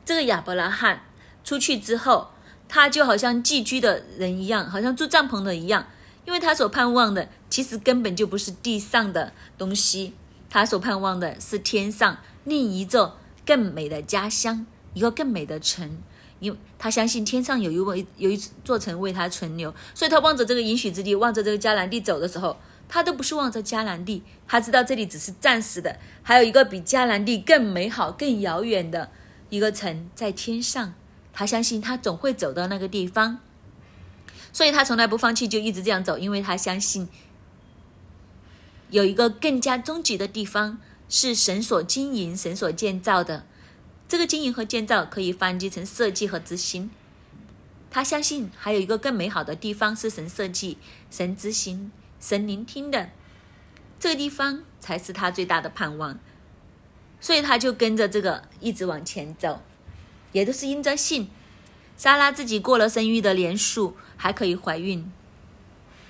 [0.03, 1.03] 这个亚伯拉罕。
[1.45, 2.29] 出去之后，
[2.69, 5.85] 他就好像寄居的人一样，好像住帐篷的一样，
[6.25, 10.13] 因为他所盼望的其实根本就不是地上的东西，
[10.49, 12.17] 他所盼望的是天上。
[12.45, 15.97] 另一座更美的家乡，一个更美的城，
[16.39, 22.57] 因为他相信天上有一位有一座城为他存留，所以他望着这个应许之地，望着这个迦南地走的时候，
[22.89, 29.09] 他都不是望着迦南地，他知道这里只是暂时的，还有一个比迦南地更美好、更遥远的
[29.49, 30.93] 一个城在天上。
[31.31, 33.39] 他相信他总会走到那个地方，
[34.53, 37.09] 所以他从来不放弃，就一直这样走，因为他相信
[38.91, 40.77] 有一个更加终极的地方
[41.09, 43.45] 是神所经营、神所建造的。
[44.07, 46.91] 这个经营和建造可以翻译成设计和执行。
[47.89, 50.77] 他相信还有一个更美好的地方是神设计、
[51.09, 53.09] 神执行、神聆听的，
[53.99, 56.19] 这个地方才是他最大的盼望。
[57.19, 59.63] 所以他就跟着这个一直往前走。
[60.31, 61.29] 也都是因着信，
[61.95, 65.11] 莎拉自己过了生育的年数，还可以怀孕。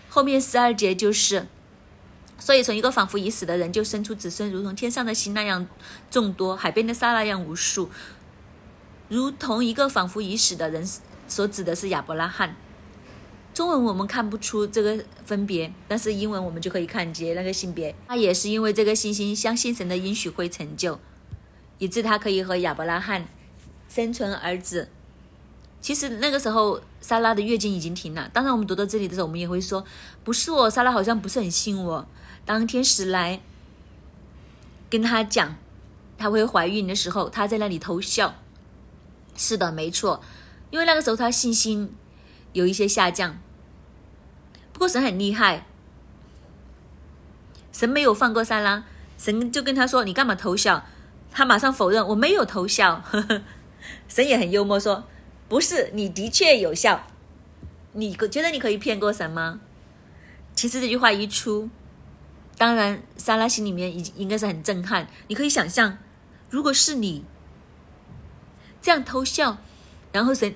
[0.07, 1.47] 后面十二节就是，
[2.37, 5.65] 所以从一个仿佛已死的人就生出子孙，如同天上的星那样
[6.11, 7.89] 众多，海边的沙那样无数。
[9.09, 10.87] 如同一个仿佛已死的人，
[11.27, 12.55] 所指的是亚伯拉罕。
[13.51, 17.95] 中文我们看不出这个分别，但是英文我们就可以看见那个性别。
[18.07, 20.99] 他也是因为这个信心，相信神的应许会成就，
[21.79, 23.25] 以致他可以和亚伯拉罕。
[23.89, 24.89] 生存儿子，
[25.81, 28.29] 其实那个时候莎拉的月经已经停了。
[28.33, 29.83] 当然，我们读到这里的时候，我们也会说，
[30.23, 32.07] 不是哦，莎拉好像不是很信我。
[32.45, 33.41] 当天使来
[34.89, 35.55] 跟他讲
[36.17, 38.35] 她会怀孕的时候，她在那里偷笑。
[39.35, 40.23] 是的，没错，
[40.71, 41.93] 因为那个时候她信心
[42.53, 43.37] 有一些下降。
[44.71, 45.67] 不过神很厉害，
[47.71, 48.85] 神没有放过莎拉，
[49.17, 50.85] 神就跟他说：“你干嘛偷笑？”
[51.31, 53.41] 他马上否认：“我没有偷笑。”呵呵
[54.07, 55.03] 神也很幽默，说
[55.47, 57.03] ：“不是，你的确有效。
[57.93, 59.59] 你觉得你可以骗过神吗？”
[60.55, 61.69] 其实这句话一出，
[62.57, 65.07] 当然莎拉心里面已经应该是很震撼。
[65.27, 65.97] 你可以想象，
[66.49, 67.25] 如果是你
[68.81, 69.57] 这样偷笑，
[70.11, 70.55] 然后神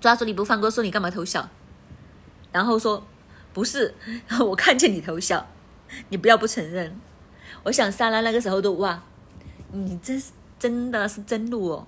[0.00, 1.48] 抓住你不放过，说你干嘛偷笑？
[2.52, 3.06] 然后说
[3.54, 3.94] ：“不是，
[4.40, 5.46] 我看见你偷笑，
[6.10, 6.98] 你不要不承认。”
[7.64, 9.02] 我想莎拉那个时候都哇，
[9.72, 11.86] 你真是真的是真路哦。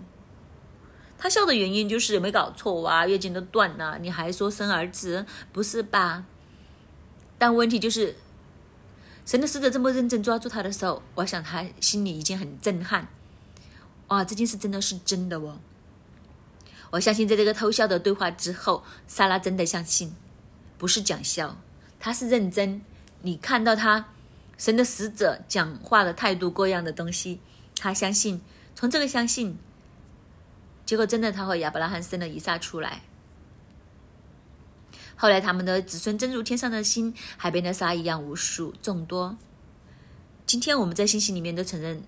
[1.16, 3.06] 他笑的原因就是没搞错啊？
[3.06, 5.24] 月经都断了，你还说生儿子？
[5.52, 6.26] 不是吧？
[7.38, 8.16] 但问题就是，
[9.24, 13.08] 神的使者这么认真抓住他的时候，我想他心里已经很震撼。
[14.08, 15.58] 哇，这件事真的是真的哦！
[16.90, 20.14] 我相信在这个偷笑的对话之后，莎拉真的相信，
[20.76, 21.56] 不是讲笑，
[21.98, 22.82] 他是认真。
[23.22, 24.10] 你看到他
[24.58, 27.40] 神的使者讲话的态度，各样的东西，
[27.78, 28.42] 他相信。
[28.74, 29.56] 从这个相信。
[30.86, 33.02] 结果真的，他和亚伯拉罕生了以撒出来。
[35.16, 39.36] 后来他们的子孙真如天上的星、海边的沙一样无数众多。
[40.44, 42.02] 今天我们在信息里面都承认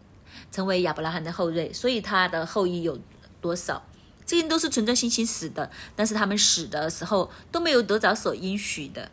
[0.51, 2.99] 成为亚伯拉罕的后裔，所以他的后裔有
[3.41, 3.83] 多少？
[4.27, 9.11] 这些都是存着信心死的，但是他们死的时候都没有得着所应许的，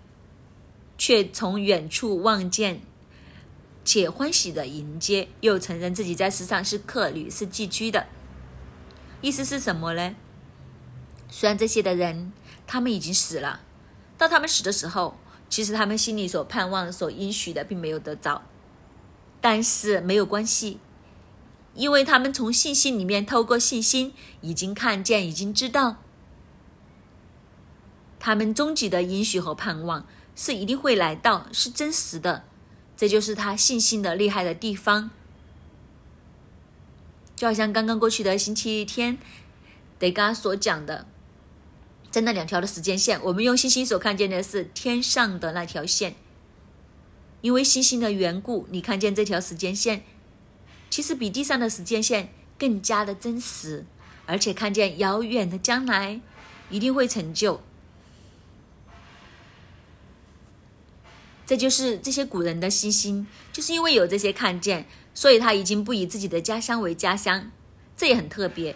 [0.98, 2.82] 却从远处望见，
[3.86, 8.08] 且欢喜的迎接，又承认自己在世上是客旅，是寄居的。
[9.24, 10.16] 意思是什么呢？
[11.30, 12.34] 虽然这些的人
[12.68, 13.62] 他们已经死了，
[14.18, 15.18] 到他们死的时候，
[15.50, 18.42] 其实他们心里所盼望、所应许的并没有得着，
[19.40, 20.78] 但是没有关系，
[21.74, 25.96] 因为他们从信心里面透过信心已经看见、已经知道，
[28.20, 30.06] 他们终极的应许和盼望
[30.36, 32.44] 是一定会来到，是真实的，
[32.98, 35.12] 这就是他信心的厉害的地方。
[37.44, 39.18] 就好像刚刚过去的星期天，
[40.00, 41.06] 德嘎所讲的，
[42.10, 46.16] 在那两条的时间线，我们用星星所看见的是天上的那条线。
[47.42, 50.06] 因为星星的缘故，你看见这条时间线，
[50.90, 53.86] 其实比地上的时间线更加的真实，
[54.26, 56.22] 而且看见遥远的将来
[56.70, 57.60] 一定会成就。
[61.46, 67.52] 这就是这些古人的信心，就是因为有这些看见，所以他已经不以自己的家乡为家乡，
[67.96, 68.76] 这也很特别。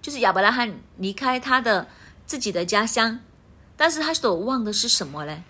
[0.00, 1.88] 就是亚伯拉罕离开他的
[2.26, 3.20] 自己的家乡，
[3.76, 5.44] 但是他所望的是什么呢？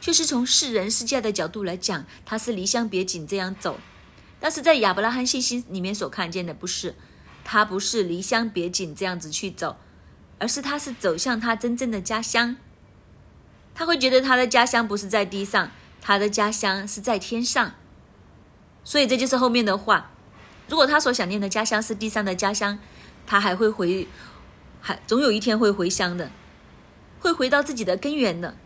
[0.00, 3.78] 就是从世人世界的角度来讲，他是离乡别井这样走，
[4.40, 6.94] 但是在亚伯拉罕信心里面所看见的不是，
[7.44, 9.76] 他不是离乡别井这样子去走，
[10.38, 12.56] 而是他是走向他真正的家乡。
[13.74, 17.74] 他会觉得他的家乡不是在地上，他的家乡是在天上。
[18.84, 20.10] 所以这就是后面的话。
[20.68, 22.78] 如果他所想念的家乡是地上的家乡，
[23.26, 24.06] 他还会回，
[24.80, 26.30] 还总有一天会回乡的，
[27.20, 28.56] 会回到自己的根源的。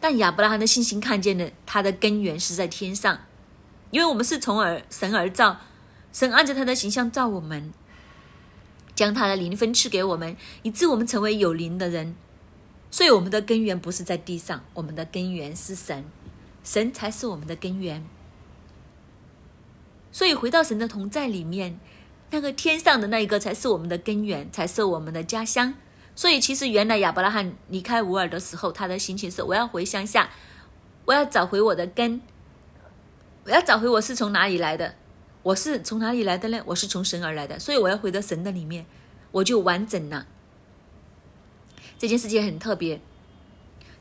[0.00, 3.20] 但亚伯拉罕的信心看见的，他的根源是在天上，
[3.90, 5.58] 因为我们是从而神而造，
[6.12, 7.72] 神按着他的形象造我们，
[8.94, 12.14] 将他的灵分赐给我们，以致我们成为有灵的人。
[12.90, 16.04] 所以我们的根源不是在地上，我们的根源是神，
[16.62, 18.04] 神才是我们的根源。
[20.12, 21.80] 所以回到神的同在里面，
[22.30, 25.74] 那个天上的那一个才是我们的根源，才是我们的家乡。
[26.14, 30.28] 所以其实原来亚伯拉罕离开乌尔的时候，他的心情是：我要回乡下，
[31.06, 32.20] 我要找回我的根，
[33.44, 34.94] 我要找回我是从哪里来的，
[35.42, 36.62] 我是从哪里来的呢？
[36.66, 38.84] 我是从神而来的，所以我要回到神的里面，
[39.30, 40.26] 我就完整了。
[41.98, 43.00] 这件事情很特别。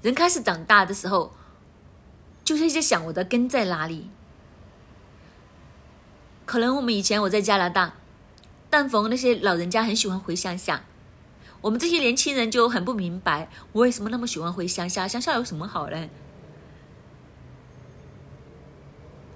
[0.01, 1.33] 人开始长大的时候，
[2.43, 4.09] 就是在想我的根在哪里。
[6.51, 7.93] 可能我们以前我在加拿大，
[8.69, 10.83] 但逢那些老人家很喜欢回乡下，
[11.61, 15.07] 我们这些年轻人就很不明白，我为什么那么喜欢回乡下？
[15.07, 16.09] 乡下有什么好呢？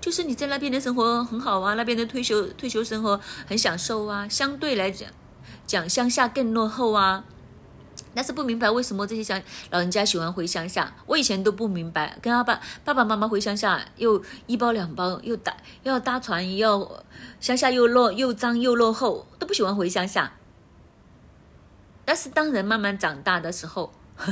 [0.02, 5.10] 就是你在那边的生活很好啊，那边的退休退休生活很享受啊，相对来讲，
[5.66, 7.24] 讲乡下更落后啊。
[8.16, 12.18] 但是不明白为什么这些乡老人家喜欢回乡下，我以前都不明白。
[12.22, 17.04] 跟阿爸爸爸妈妈回乡下，又一包两包，又搭要搭船，要
[17.42, 20.32] 乡下又落又脏又落后，都不喜欢回乡下。
[22.06, 23.94] 但是当人慢慢长大的时候，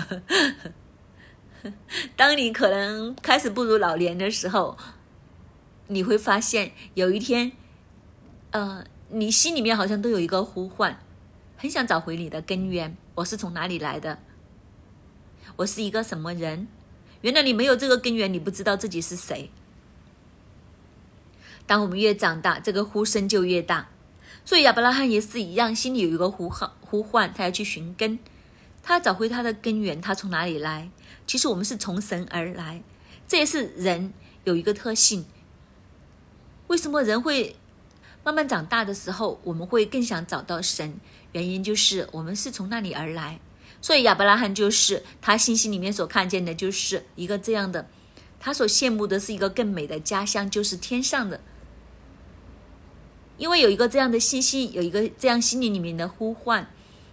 [2.15, 4.77] 当你可能开始步入老年的时候，
[5.87, 7.51] 你会发现有一天，
[8.51, 10.97] 呃，你心里面好像都有一个呼唤，
[11.57, 12.95] 很想找回你的根源。
[13.15, 14.19] 我是从哪里来的？
[15.57, 16.67] 我是一个什么人？
[17.21, 19.51] 原来你没有这个根源，你不知道自己是谁。
[21.67, 23.89] 当我们越长大，这个呼声就越大。
[24.43, 28.17] 所以亚伯拉罕也是一样，心里有一个呼号呼唤，他要去寻根，
[28.81, 30.89] 他找回他的根源，他从哪里来？
[31.27, 32.81] 其实我们是从神而来，
[33.27, 34.11] 这也是人
[34.43, 35.25] 有一个特性。
[36.67, 37.55] 为什么人会
[38.23, 40.99] 慢慢长大的时候，我们会更想找到神？
[41.33, 43.39] 原因就是我们是从那里而来，
[43.81, 47.87] 所以亚伯拉罕就是他信心里面所看见的，就是一个这样的，
[48.39, 51.41] 他所羡慕的是一个更美的家乡，就是天上的。
[53.37, 56.69] 因为有一个这样的信息，有一个这样心灵里面的呼唤，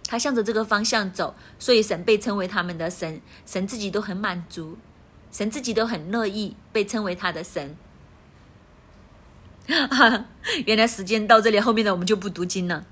[0.07, 4.77] 他向着这个方向走，所以神被称为他们的神，神自己都很满足，
[5.31, 7.75] 神自己都很乐意被称为他的神。
[10.65, 12.85] 原来时间到这里，后面的我们就不读经了。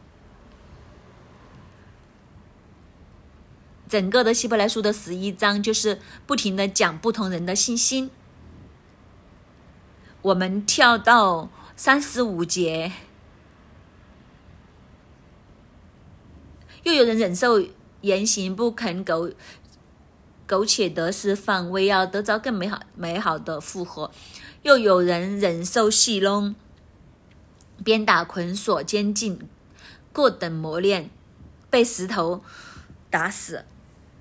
[3.90, 8.12] 整个的希伯来书的十一章就是不停的讲不同人的信心。
[10.22, 12.92] 我们跳到三十五节，
[16.84, 17.66] 又有人忍受
[18.02, 19.32] 言行不肯苟
[20.46, 24.12] 苟且得失放，为要得着更美好美好的复活；
[24.62, 26.54] 又有人忍受戏弄、
[27.84, 29.50] 鞭打、捆锁、监禁、
[30.14, 31.10] 各等磨练，
[31.72, 32.44] 被石头
[33.10, 33.66] 打死。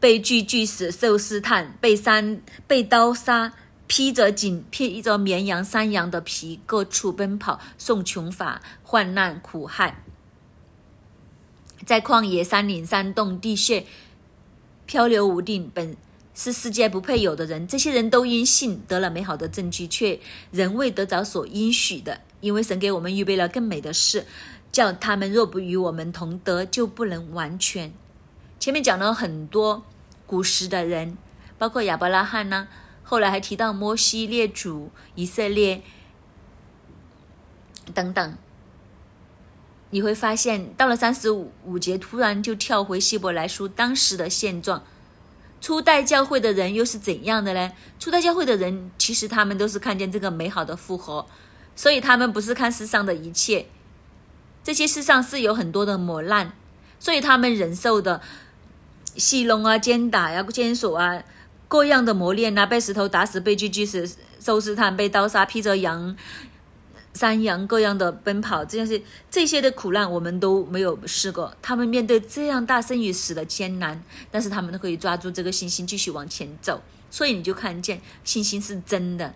[0.00, 3.52] 被锯锯死，受试探，被山被刀杀，
[3.86, 10.04] 披着锦，披着绵羊、山羊的皮，各处奔跑，受穷乏、患难、苦害，
[11.84, 13.84] 在旷野、山岭、山洞、地穴
[14.86, 15.96] 漂流无定，本
[16.34, 17.66] 是世界不配有的人。
[17.66, 20.20] 这些人都因信得了美好的证据，却
[20.52, 24.24] 仍未得着所应许的，因为神给我们预备了更美的事，
[24.70, 27.92] 叫他们若不与我们同得，就不能完全。
[28.68, 29.82] 前面讲了很多
[30.26, 31.16] 古时的人，
[31.56, 32.68] 包括亚伯拉罕呢，
[33.02, 35.80] 后来还提到摩西列祖、以色列
[37.94, 38.36] 等等。
[39.88, 44.84] 你会发现，到了三十五节，突然就跳回希伯来书当时的现状。
[45.62, 47.72] 初代教会的人又是怎样的呢？
[47.98, 51.26] 初代教会的人其实他们都是看见这个美好的复活，
[51.74, 53.64] 所以他们不是看世上的一切，
[54.62, 56.52] 这些世上是有很多的磨难，
[57.00, 58.20] 所以他们忍受的
[59.16, 61.22] 戏弄啊、奸打呀、奸锁啊、
[61.68, 64.08] 各样的磨练啊，被石头打死、被锯锯死、
[64.40, 66.16] 受试探、被刀杀、披着羊。
[67.14, 71.52] 山羊各样的奔跑，这样是这些的苦难，我们都没有试过。
[71.60, 74.00] 他们面对这样大生与死的艰难，
[74.30, 76.80] 但是他们都可以抓住这个信心，继续往前走。
[77.10, 79.34] 所以你就看见信心是真的。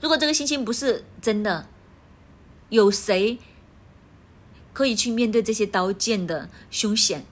[0.00, 1.68] 如果这个信心不是真的，
[2.70, 3.38] 有谁
[4.72, 7.26] 可以去面对这些刀剑的凶险？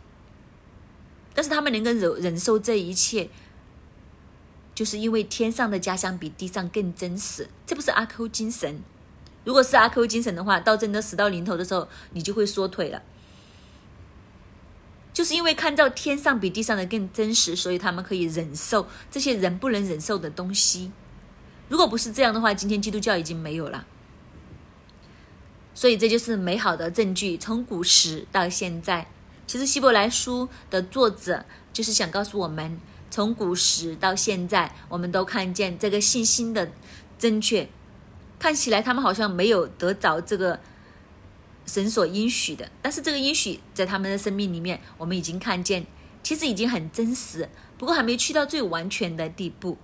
[1.35, 3.29] 但是他们能够忍忍受这一切，
[4.75, 7.49] 就是因为天上的家乡比地上更真实。
[7.67, 8.81] 这不是阿 Q 精神。
[9.45, 13.03] 如果是阿 Q 精神的话，到真的死到临头的时候，你就会缩腿了。
[15.13, 20.91] 就是因为看到天上比地上的更真实，所以他们可以忍受这些人不能忍受的东西。
[21.69, 23.87] 如果不是这样的话，今天基督教已经没有了。
[25.75, 27.37] 所以这就是美好的证据。
[27.37, 29.09] 从古时到现在，
[29.53, 31.45] 其实希伯来书的作者
[31.75, 32.81] 就是想告诉我们：
[33.11, 36.73] 从古时到现在，我们都看见这个信心的
[37.19, 37.69] 正确。
[38.39, 40.59] 看起来他们好像没有得着这个
[41.67, 45.85] 神所应许的，但是这个应许在他们的生命里面，我们已经看见，
[46.23, 49.77] 其实已经很真实，不过还没去到最完全的地步。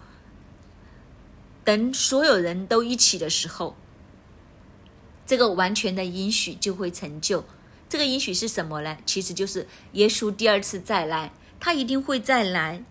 [1.63, 3.77] 等所有人都一起的时候，
[5.27, 7.45] 这个完全的应许就会成就。
[7.89, 8.99] 这个应许是什么呢？
[9.07, 12.85] 其实就是耶稣第二次再来，他一定会再来，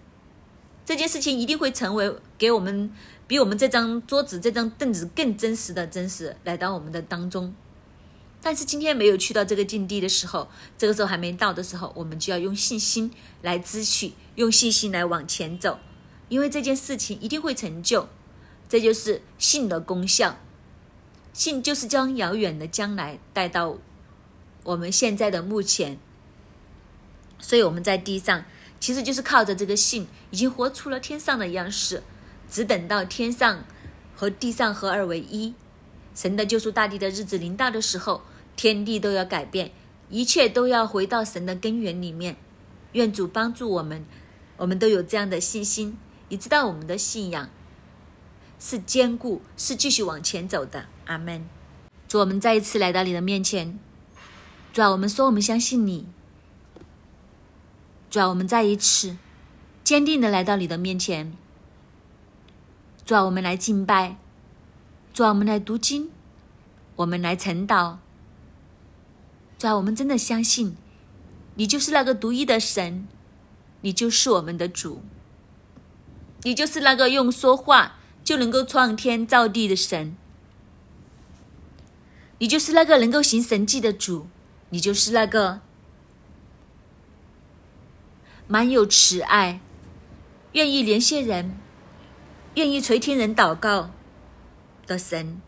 [0.86, 2.92] 这件事情一定会成为给我们。
[3.28, 7.54] 比我们这张桌子、这张凳子更真实的真实来到我们的当中，
[8.42, 15.78] 但是今天没有去到这个境地的时候，这个时候还没到的时候，我们就要用信心来支取，用信心来往前走，
[16.30, 18.08] 因为这件事情一定会成就。
[18.70, 20.38] 这就是信的功效，
[21.34, 23.78] 信就是将遥远的将来带到
[24.68, 25.98] 我们现在的目前，
[27.40, 28.44] 所以我们在地上
[28.82, 32.04] 其实就是靠着这个信，已经活出了天上的样式。
[32.50, 33.64] 只等到天上
[34.14, 35.54] 和地上合二为一，
[36.14, 38.24] 神的救赎大地的日子临到的时候，
[38.58, 39.72] 天地都要改变，
[40.10, 42.36] 一切都要回到神的根源里面。
[42.92, 44.06] 愿主帮助我们，
[44.58, 45.98] 我们都有这样的信心，
[46.28, 47.50] 你知道我们的信仰
[48.60, 50.88] 是坚固，是继续往前走的。
[51.06, 51.48] 阿门。
[52.08, 53.80] 主，我们再一次来到你的面前，
[54.78, 56.06] 主啊，我们说我们相信你，
[58.12, 59.18] 主啊，我们再一次
[59.84, 61.34] 坚定的来到你的面前。
[63.04, 64.18] 主啊，我们来敬拜；
[65.12, 66.10] 主啊，我们来读经；
[66.98, 67.98] 我们来晨祷。
[69.58, 70.78] 主啊，我们真的相信，
[71.56, 73.08] 你就是那个独一的神，
[73.82, 75.02] 你就是我们的主，
[76.44, 80.16] 你就是那个用说话就能够创天造地的神，
[82.38, 84.28] 你就是那个能够行神迹的主，
[84.70, 85.62] 你就是那个
[88.48, 89.62] 满有慈爱、
[90.52, 91.58] 愿意联系人。
[92.56, 93.92] 愿意垂听人祷告
[94.88, 95.40] 的神，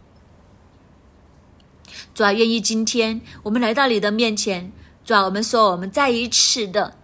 [2.13, 4.71] 主啊，愿意今天我们来到你的面前，
[5.03, 6.95] 主啊，我们说我们再一次的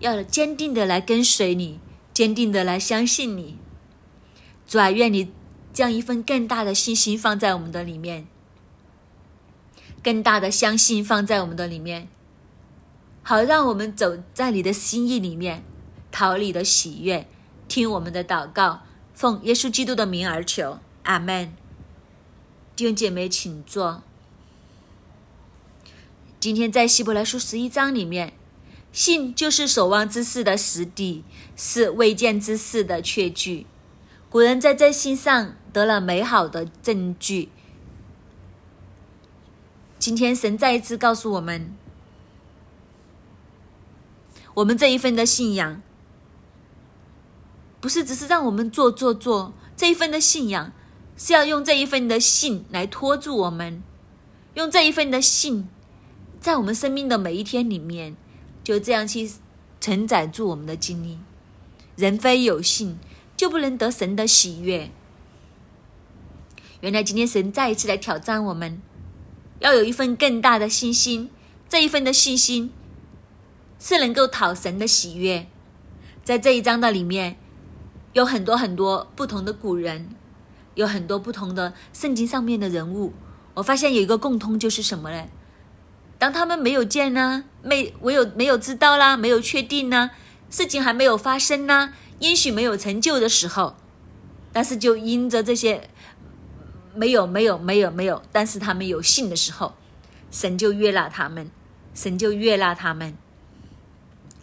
[0.00, 1.80] 要坚定的来跟随你，
[2.12, 3.56] 坚定的来相信你，
[4.66, 5.32] 主啊，愿你
[5.72, 8.26] 将一份更大的信心放在我们的里面，
[10.06, 12.06] 更大的相信放在我们的里面，
[13.24, 15.64] 好让我们走在你的心意里面，
[16.12, 17.26] 讨你的喜悦，
[17.66, 18.82] 听我们的祷告。
[19.14, 21.52] 奉耶稣基督的名而求，阿门。
[22.76, 24.04] 弟兄姐妹，请坐。
[26.38, 28.34] 今天在希伯来书十一章里面，
[28.92, 31.24] 信就是守望之事的实底，
[31.56, 33.66] 是未见之事的确据。
[34.30, 37.48] 古人在这信上得了美好的证据。
[39.98, 41.74] 今天神再一次告诉我们，
[44.54, 45.82] 我们这一份的信仰。
[47.78, 50.72] 不是只是让我们做做做这一份的信仰，
[51.16, 53.80] 是要用这一份的信来托住我们，
[54.54, 55.68] 用这一份的信，
[56.40, 58.16] 在我们生命的每一天里面，
[58.64, 59.30] 就这样去
[59.80, 61.18] 承载住我们的经历。
[61.94, 62.98] 人非有信，
[63.36, 64.90] 就不能得神的喜悦。
[66.80, 68.82] 原来今天神再一次来挑战我们，
[69.60, 71.30] 要有一份更大的信心。
[71.68, 72.72] 这一份的信心
[73.78, 75.46] 是能够讨神的喜悦。
[76.24, 77.38] 在这一章的里面。
[78.12, 80.08] 有很多很多不同的古人，
[80.74, 83.12] 有很多不同的圣经上面的人物。
[83.52, 85.26] 我发现有一个共通，就是什么呢？
[86.18, 90.12] 当他们没有见呢，没我有没有知道啦，没有确定呢，
[90.48, 93.76] 事情还没有发生呢，也许没有成就的时候，
[94.50, 95.90] 但是就因着这些
[96.96, 99.74] 没有没有没有没有，但是他们有信的时候，
[100.30, 101.50] 神就悦纳他们，
[101.94, 103.16] 神就悦纳他们，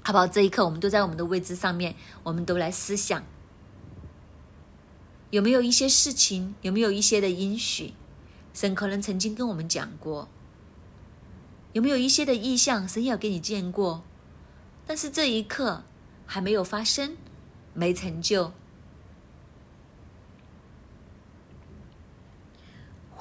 [0.03, 0.27] 好不好？
[0.27, 3.23] 这一刻我们都在我们的位置上面，我们都来思想，
[5.31, 7.93] 有没有一些事情，有没有一些的应许，
[8.53, 10.29] 神可能曾经跟我们讲过。
[11.73, 14.03] 有没有一些的意向，神有给你见过，
[14.85, 15.83] 但是这一刻
[16.27, 17.17] 还没有发生，
[17.73, 18.53] 没成就，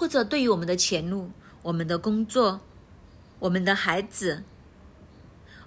[0.03, 1.31] 或者对于我们的前路、
[1.63, 2.61] 我们的工作、
[3.39, 4.43] 我们的孩子，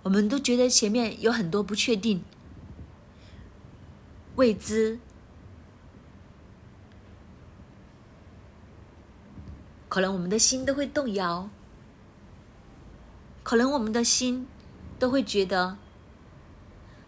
[0.03, 2.21] 我们都觉得前面有很多不确定、
[4.35, 4.99] 未知，
[9.87, 11.49] 可能我们的心都会动摇。
[13.41, 14.45] 可能我们的心
[14.99, 15.77] 都会觉得，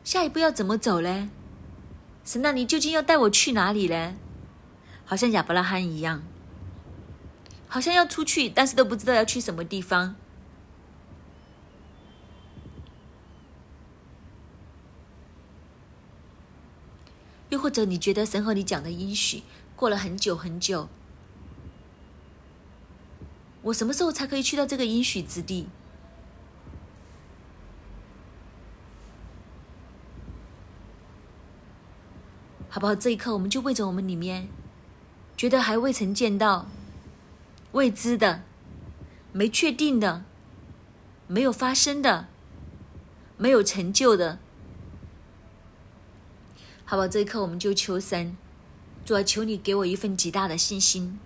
[0.06, 1.28] 下一步要怎么走嘞？
[2.24, 4.16] 神啊，你究竟要带我去哪里嘞？
[5.04, 6.24] 好像亚伯拉罕一样，
[7.68, 10.16] 好像要出去，但是都不知道要去什么地方。
[17.50, 19.44] 又或者你觉得神和你讲的应许
[19.76, 20.90] 过了很久很久，
[23.62, 25.68] 我什么时候才可以去到这个应许之地？
[32.70, 32.94] 好不好？
[32.94, 34.50] 这一刻，我们就为着我们里面
[35.36, 36.68] 觉得还未曾见到、
[37.72, 38.44] 未知的、
[39.32, 40.24] 没确定的、
[41.28, 42.28] 没有发生的、
[43.38, 44.40] 没有成就的，
[46.86, 47.08] 好吧？
[47.08, 48.36] 这一刻，我们就求神，
[49.06, 51.20] 主啊，求你给我一份极大的信心，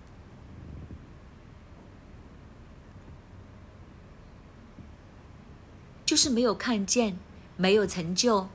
[6.04, 7.18] 就是没有看见、
[7.56, 8.48] 没有成就，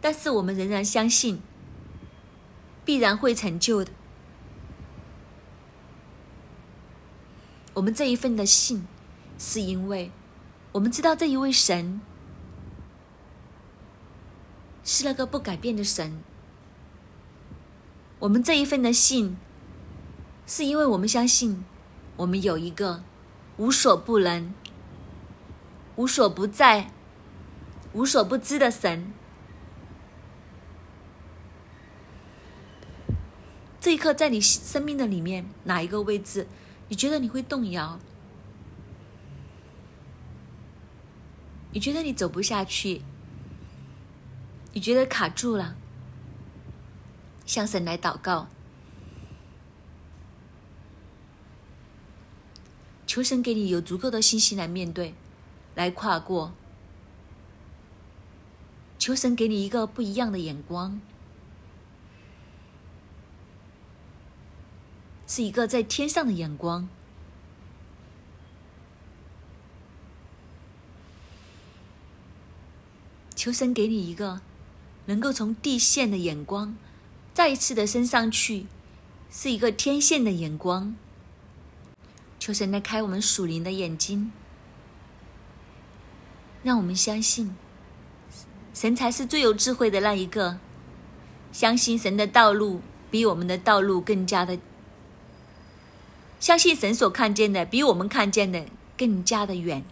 [0.00, 1.40] 但是我们仍然相信。
[2.84, 3.92] 必然会成就的。
[7.78, 8.88] 我们这一份的信，
[9.38, 10.10] 是因为
[10.72, 12.00] 我们知道这一位神
[14.82, 16.20] 是那个不改变的神。
[18.18, 19.36] 我们这一份的信，
[20.44, 21.64] 是因为我们相信
[22.16, 23.04] 我们有一个
[23.58, 24.52] 无所不能、
[25.94, 26.90] 无所不在、
[27.92, 29.12] 无所不知的神。
[33.80, 36.48] 这一刻，在你生命的里面，哪一个位置，
[36.88, 37.98] 你觉得你会动摇？
[41.72, 43.02] 你觉得你走不下去？
[44.72, 45.76] 你觉得卡住了？
[47.44, 48.48] 向神来祷告，
[53.06, 55.14] 求神给你有足够的信心来面对，
[55.74, 56.52] 来跨过。
[58.98, 61.00] 求神给你一个不一样的眼光。
[65.28, 66.88] 是一个在天上的眼光，
[73.36, 74.40] 求神给你一个
[75.04, 76.74] 能够从地线的眼光，
[77.34, 78.66] 再一次的升上去，
[79.30, 80.96] 是一个天线的眼光。
[82.40, 84.32] 求神来开我们属灵的眼睛，
[86.62, 87.54] 让我们相信
[88.72, 90.58] 神才是最有智慧的那一个，
[91.52, 94.58] 相信神的道路比我们的道路更加的。
[96.40, 98.66] 相信神所看见的比我们看见的
[98.96, 99.84] 更加的远，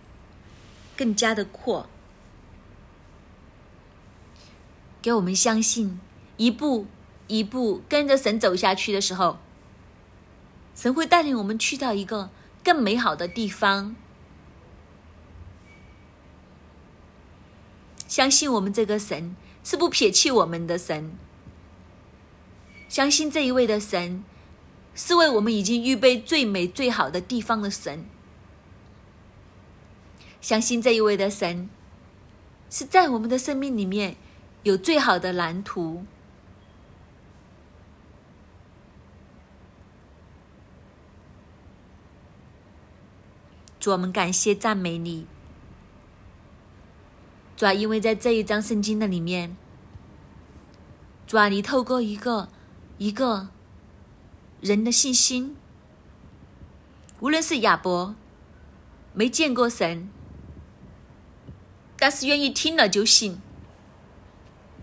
[0.97, 1.88] 更加的阔。
[5.03, 6.01] 给我们相信，
[6.36, 6.86] 一步
[7.26, 9.38] 一步跟着神走下去的时候，
[10.74, 12.30] 神会带领我们去到一个
[12.64, 13.97] 更美好的地方。
[18.09, 19.34] 相信我们这个神
[19.64, 21.12] 是不撇弃我们的神，
[22.88, 24.24] 相信这一位的神。
[24.97, 28.07] 是为我们已经预备最美最好的地方的神，
[30.40, 31.68] 相信这一位的神
[32.70, 34.16] 是在我们的生命里面
[34.62, 36.07] 有最好的蓝图。
[43.78, 45.26] 主，我们感谢赞美你。
[47.55, 49.55] 主啊，因为在这一章圣经的里面，
[51.26, 52.49] 主啊，你透过一个
[52.97, 53.51] 一个。
[54.61, 55.57] 人的信心，
[57.20, 58.14] 无论是亚伯
[59.12, 60.09] 没见过神，
[61.98, 63.40] 但是愿意听了就信，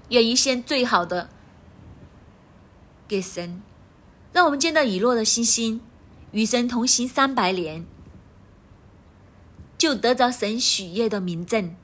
[0.10, 1.30] 愿意献最好的
[3.08, 3.62] 给神，
[4.32, 5.82] 让我们见到以诺的信心，
[6.32, 7.86] 与神同行三百年，
[9.78, 11.76] 就得着神许悦的名证。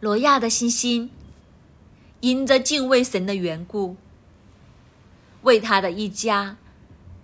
[0.00, 1.10] 罗亚的信心，
[2.20, 3.96] 因着敬畏神的缘故，
[5.42, 6.56] 为他的一家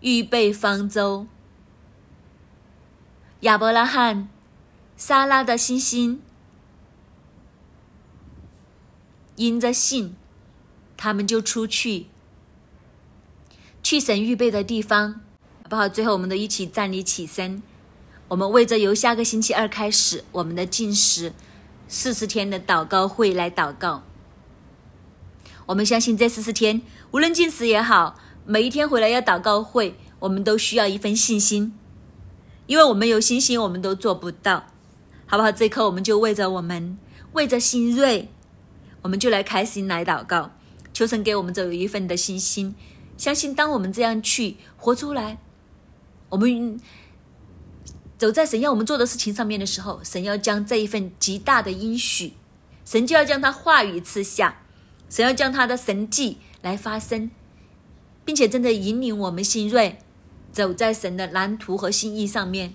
[0.00, 1.26] 预备方舟。
[3.40, 4.28] 亚伯拉罕、
[4.96, 6.20] 撒拉的信心，
[9.36, 10.16] 因着信，
[10.96, 12.06] 他们就出去，
[13.82, 15.20] 去神预备的地方，
[15.62, 15.88] 好不好？
[15.88, 17.62] 最后，我们都一起站立起身，
[18.28, 21.32] 我们为着由下个星期二开始我们的进食。
[21.90, 24.02] 四十天的祷告会来祷告，
[25.64, 31.72] 我们相信这四十天，无论进食也好，每一天回来要祷告会，我们都需要一份信心，
[32.66, 34.66] 因为我们有信心，我们都做不到，
[35.26, 35.50] 好不好？
[35.50, 36.98] 这一刻，我们就为着我们，
[37.32, 38.28] 为着新锐，
[39.02, 40.52] 我们就来开心来祷告，
[40.92, 42.74] 求神给我们这有一份的信心，
[43.16, 45.38] 相信当我们这样去活出来，
[46.30, 46.80] 我们。
[48.18, 52.32] 走在神要我们做的事情上面的时候，神要将这一份极大的应许，
[52.84, 54.62] 神就要将他话语赐下，
[55.08, 57.30] 神要将他的神迹来发生，
[58.24, 59.98] 并且真的引领我们新锐
[60.52, 62.74] 走在神的蓝图和心意上面。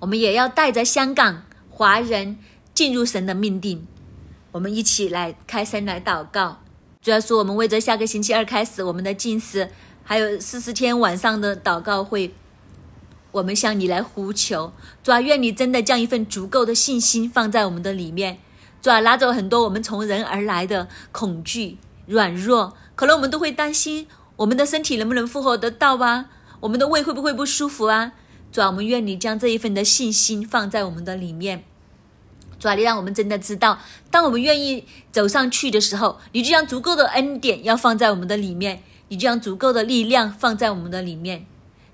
[0.00, 2.38] 我们也要带着香港华人
[2.72, 3.86] 进入神的命定。
[4.52, 6.60] 我们一起来开声来祷告，
[7.00, 9.70] 主要是我们为着下个星期二开始我们的进食，
[10.02, 12.34] 还有四十天晚上的祷告会。
[13.32, 14.72] 我们向你来呼求，
[15.04, 18.40] 主啊，愿你真的将一份足够的信心放在我们的里面，
[18.82, 21.78] 主啊，拿走很多我们从人而来的恐惧、
[22.10, 26.26] 软弱，可能我们都会担心我们的身体能不能负荷得到啊，
[26.58, 28.12] 我们的胃会不会不舒服啊？
[28.50, 31.62] 主啊，我们愿你将这一份的信心放在我们的里面，
[32.58, 33.78] 主啊，你让我们真的知道，
[34.10, 41.46] 当我们愿意走上去的时候，你就将足够的恩典要放在我们的里面，你就将足够的力量放在我们的里面，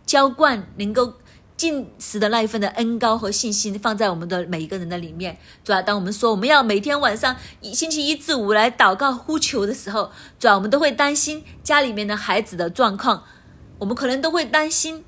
[0.06, 1.14] 浇灌能够。
[1.56, 13.24] 进食的那一份的恩高和信心放在我们的每一个人的里面，主要当我们说我们要每天晚上一星期一至五来祷告呼求的时候，主要我们都会担心家里面的孩子的状况，
[13.78, 15.02] 我们可能都会担心，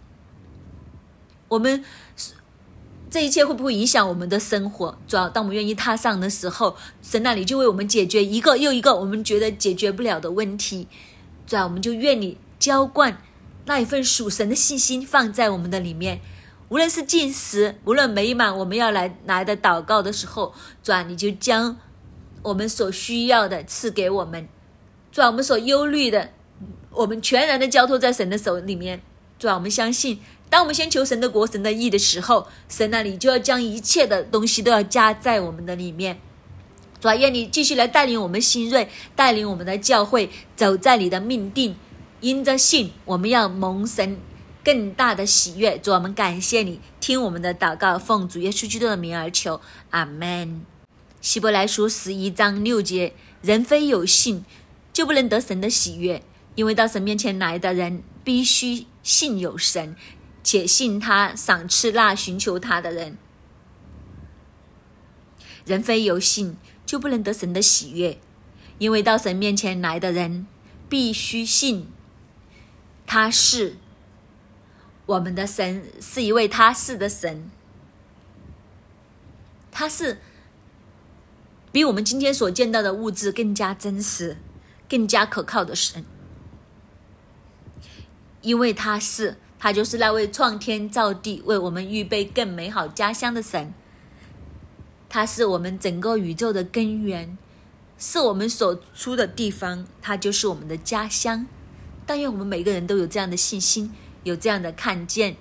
[1.48, 1.84] 我们
[3.10, 4.96] 这一切会不会影响我们的生活？
[5.06, 10.88] 主要当我们愿意踏上的时候，神那里就为我们解决一个又一个我们觉得解决不了的问题，
[11.46, 13.20] 主要我们就愿你浇灌
[13.66, 16.22] 那一份属神的信心放在我们的里面。
[16.68, 20.52] 无论是进食，无论美满，我们要来来的祷告的时候，
[20.82, 21.76] 主啊，你就将
[22.42, 24.46] 我们所需要的赐给我们，
[25.10, 26.32] 主啊，我们所忧虑的，
[26.90, 29.00] 我们全然的交托在神的手里面，
[29.38, 36.20] 主啊，我们相信，当我们先求神的国、神的义的时候，神那里就要将一切的东西都要加在我们的里面，
[37.00, 41.76] 主啊，愿你继续来带领我们新锐，带领我们的教会走在你的命定，
[42.20, 44.18] 因着信，我们要蒙神。
[44.68, 50.60] 更大的喜悦，主我们感谢你，听我们的祷告，奉主耶稣基督的名而求，阿门。
[51.22, 54.44] 希伯来书十一章六节：人非有信，
[54.92, 56.22] 就不能得神的喜悦，
[56.54, 59.96] 因为到神面前来的人必须信有神，
[60.44, 63.16] 且信他赏赐那寻求他的人。
[65.64, 68.20] 人非有信，就不能得神的喜悦，
[68.76, 70.46] 因为到神面前来的人
[70.90, 71.88] 必须信
[73.06, 73.78] 他是。
[75.08, 77.50] 我们的神是一位他是的神，
[79.70, 80.18] 他是
[81.72, 84.36] 比我们今天所见到的物质更加真实、
[84.86, 86.04] 更加可靠的神，
[88.42, 93.72] 因为他是他就是那位创天造地、为我们预备更美好家乡的神，
[95.08, 97.38] 他是我们整个宇宙的根源，
[97.96, 101.46] 是我们所出的地方，他就是我们的家乡。
[102.04, 103.94] 但愿我们每个人都有这样的信心。
[104.24, 105.36] 有这样的看见，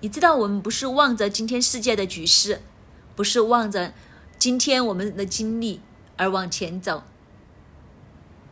[0.00, 2.60] 你知道，我们不是望着今天世界的局势，
[3.16, 3.94] 不是望着
[4.38, 5.80] 今天我们的经历
[6.16, 7.02] 而往前走，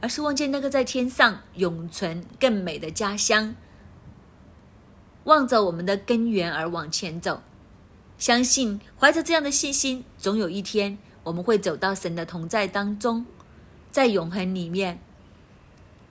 [0.00, 3.54] 而是望见那个在天上永存更美的家乡，
[5.24, 7.42] 望着我们的根源而往前走，
[8.18, 13.26] 相信怀着这样的信心，总有一天我们会走到神的同在当中，
[13.90, 15.00] 在永恒里面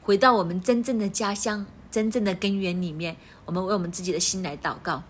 [0.03, 1.65] 回到我们真正的家乡。
[1.91, 5.03] 真正的根源里面，我们为我们自己的心来祷告。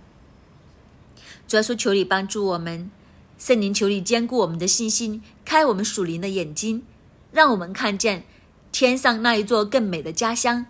[1.48, 2.90] 主要说，求你帮助我们，
[3.38, 6.84] 圣灵，求你坚固我们的信心，开我们属灵的眼睛，
[7.32, 8.24] 让我们看见
[8.72, 10.68] 天上那一座更美的家乡，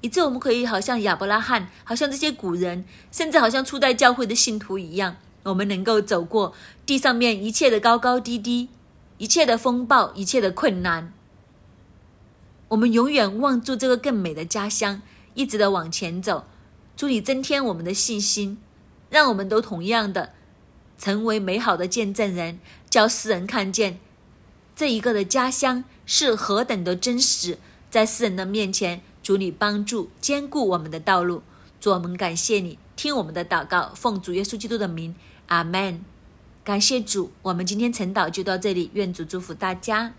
[0.00, 6.54] 以致我们可以好像亚伯拉罕，好像这些古人，甚至好像初代教会的信徒一样，我们能够走过
[6.86, 8.68] 地上面一切的高高低低，
[9.18, 11.12] 一切的风暴，一切的困难，
[12.68, 15.02] 我们永远望住这个更美的家乡。
[15.40, 16.44] 一直的往前走，
[16.94, 18.58] 祝你增添我们的信心，
[19.08, 20.34] 让我们都同样的
[20.98, 22.60] 成为美好的见证人，
[22.90, 23.98] 叫世人看见
[24.76, 27.56] 这一个的家乡是何等的真实。
[27.88, 31.42] 在世人的面前，主你帮助坚固我们的道路。
[31.80, 35.14] 主，我们感谢你，听我们的祷告，奉主耶稣基督的名，
[35.46, 36.04] 阿门。
[36.62, 40.12] 感谢主，我们今天晨祷就到这里，愿主祝福大家。